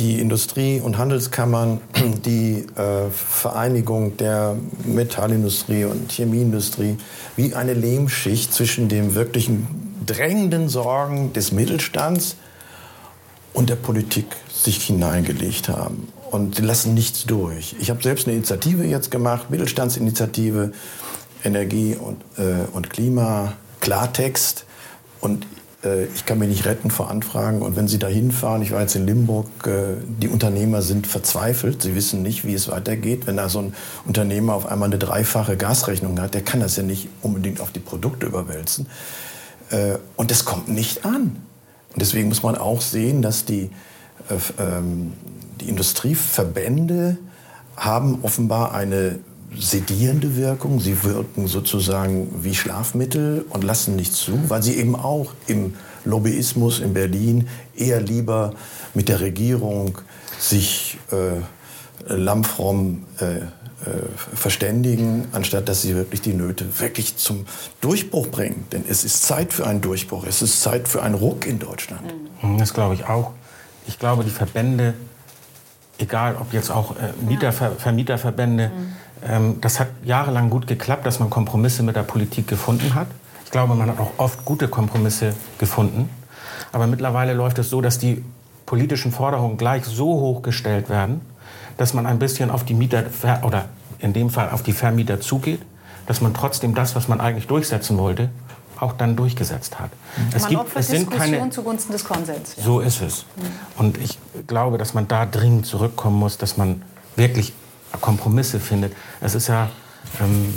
[0.00, 1.80] die Industrie- und Handelskammern,
[2.24, 6.96] die äh, Vereinigung der Metallindustrie und Chemieindustrie,
[7.36, 9.68] wie eine Lehmschicht zwischen den wirklichen
[10.06, 12.36] drängenden Sorgen des Mittelstands
[13.52, 16.08] und der Politik sich hineingelegt haben.
[16.30, 17.76] Und sie lassen nichts durch.
[17.78, 20.72] Ich habe selbst eine Initiative jetzt gemacht, Mittelstandsinitiative,
[21.44, 24.64] Energie und, äh, und Klima, Klartext.
[25.20, 25.46] Und
[26.14, 27.62] ich kann mich nicht retten vor Anfragen.
[27.62, 31.82] Und wenn Sie da hinfahren, ich war jetzt in Limburg, äh, die Unternehmer sind verzweifelt.
[31.82, 33.26] Sie wissen nicht, wie es weitergeht.
[33.26, 33.74] Wenn da so ein
[34.04, 37.80] Unternehmer auf einmal eine dreifache Gasrechnung hat, der kann das ja nicht unbedingt auf die
[37.80, 38.88] Produkte überwälzen.
[39.70, 41.36] Äh, und das kommt nicht an.
[41.92, 43.70] Und deswegen muss man auch sehen, dass die,
[44.58, 45.14] ähm,
[45.60, 47.16] die Industrieverbände
[47.76, 49.18] haben offenbar eine
[49.56, 50.80] sedierende Wirkung.
[50.80, 55.74] Sie wirken sozusagen wie Schlafmittel und lassen nichts zu, weil sie eben auch im
[56.04, 58.54] Lobbyismus in Berlin eher lieber
[58.94, 59.98] mit der Regierung
[60.38, 63.44] sich äh, lammfromm äh, äh,
[64.34, 67.44] verständigen, anstatt dass sie wirklich die Nöte wirklich zum
[67.80, 68.64] Durchbruch bringen.
[68.72, 72.14] Denn es ist Zeit für einen Durchbruch, es ist Zeit für einen Ruck in Deutschland.
[72.58, 73.32] Das glaube ich auch.
[73.86, 74.94] Ich glaube, die Verbände
[76.00, 78.92] egal ob jetzt auch äh, Mieter, Ver, Vermieterverbände, mhm.
[79.26, 83.08] Ähm, das hat jahrelang gut geklappt, dass man Kompromisse mit der Politik gefunden hat.
[83.44, 86.08] Ich glaube, man hat auch oft gute Kompromisse gefunden.
[86.72, 88.24] Aber mittlerweile läuft es so, dass die
[88.66, 91.20] politischen Forderungen gleich so hoch gestellt werden,
[91.76, 93.04] dass man ein bisschen auf die Mieter
[93.42, 93.66] oder
[93.98, 95.60] in dem Fall auf die Vermieter zugeht,
[96.06, 98.30] dass man trotzdem das, was man eigentlich durchsetzen wollte,
[98.78, 99.90] auch dann durchgesetzt hat.
[100.16, 100.22] Mhm.
[100.34, 102.56] Es, man gibt, es sind keine zugunsten des Konsens.
[102.56, 102.62] Ja.
[102.62, 103.24] So ist es.
[103.36, 103.42] Mhm.
[103.76, 106.82] Und ich glaube, dass man da dringend zurückkommen muss, dass man
[107.16, 107.52] wirklich
[107.98, 108.92] Kompromisse findet.
[109.20, 109.70] Es ist ja
[110.20, 110.54] ähm,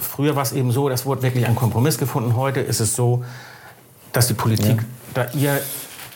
[0.00, 2.36] früher war es eben so, das wurde wirklich ein Kompromiss gefunden.
[2.36, 3.24] Heute ist es so,
[4.12, 4.84] dass die Politik ja.
[5.14, 5.60] da ihr,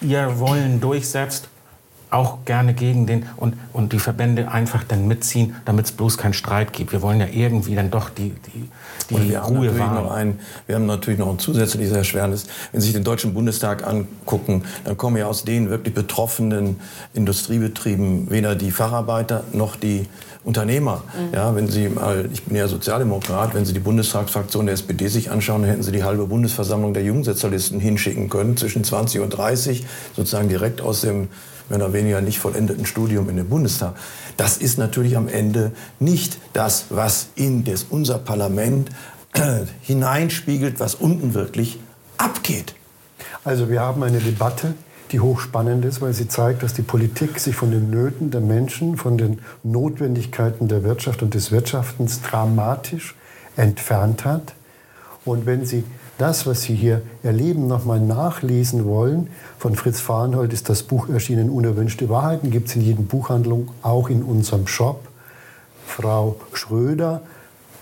[0.01, 1.49] ihr Wollen durchsetzt
[2.11, 6.35] auch gerne gegen den und, und die Verbände einfach dann mitziehen, damit es bloß keinen
[6.35, 6.93] Streit gibt.
[6.93, 8.69] Wir wollen ja irgendwie dann doch die, die,
[9.11, 10.29] die wir Ruhe haben wahren.
[10.29, 12.47] Noch wir haben natürlich noch ein zusätzliches Erschwernis.
[12.73, 16.81] Wenn Sie sich den Deutschen Bundestag angucken, dann kommen ja aus den wirklich betroffenen
[17.15, 20.07] Industriebetrieben weder die Facharbeiter noch die
[20.47, 21.03] Unternehmer.
[21.13, 21.35] Mhm.
[21.35, 25.31] Ja, wenn Sie mal, ich bin ja Sozialdemokrat, wenn Sie die Bundestagsfraktion der SPD sich
[25.31, 29.85] anschauen, dann hätten Sie die halbe Bundesversammlung der Jungsozialisten hinschicken können, zwischen 20 und 30,
[30.15, 31.29] sozusagen direkt aus dem
[31.69, 33.95] mehr oder weniger nicht vollendeten Studium in den Bundestag.
[34.37, 38.91] Das ist natürlich am Ende nicht das, was in das, unser Parlament
[39.83, 41.79] hineinspiegelt, was unten wirklich
[42.17, 42.75] abgeht.
[43.45, 44.75] Also wir haben eine Debatte,
[45.13, 48.97] die hochspannend ist, weil sie zeigt, dass die Politik sich von den Nöten der Menschen,
[48.97, 53.15] von den Notwendigkeiten der Wirtschaft und des Wirtschaftens dramatisch
[53.57, 54.55] entfernt hat.
[55.25, 55.85] Und wenn Sie
[56.19, 61.51] das, was Sie hier erleben, nochmal nachlesen wollen, von Fritz Fahrenhold ist das Buch erschienen,
[61.51, 65.07] Unerwünschte Wahrheiten, gibt es in jedem Buchhandlung, auch in unserem Shop.
[65.87, 67.23] Frau Schröder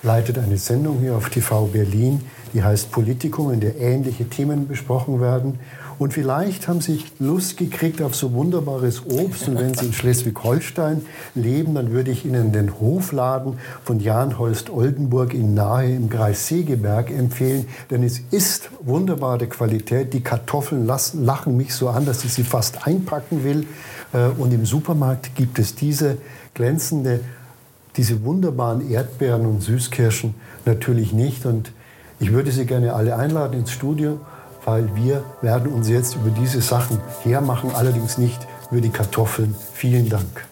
[0.02, 2.22] leitet eine Sendung hier auf TV Berlin,
[2.52, 5.58] die heißt Politikum, in der ähnliche Themen besprochen werden.
[5.98, 9.48] Und vielleicht haben Sie Lust gekriegt auf so wunderbares Obst.
[9.48, 11.02] Und wenn Sie in Schleswig-Holstein
[11.34, 16.48] leben, dann würde ich Ihnen den Hofladen von Jan Holst Oldenburg in Nahe im Kreis
[16.48, 17.66] Segeberg empfehlen.
[17.90, 20.12] Denn es ist wunderbare Qualität.
[20.12, 23.66] Die Kartoffeln lassen, lachen mich so an, dass ich sie fast einpacken will.
[24.12, 26.18] Äh, und im Supermarkt gibt es diese
[26.54, 27.20] glänzende,
[27.96, 30.34] diese wunderbaren Erdbeeren und Süßkirschen
[30.64, 31.46] natürlich nicht.
[31.46, 31.72] Und
[32.20, 34.20] ich würde Sie gerne alle einladen ins Studio
[34.64, 39.54] weil wir werden uns jetzt über diese Sachen hermachen, allerdings nicht über die Kartoffeln.
[39.74, 40.46] Vielen Dank.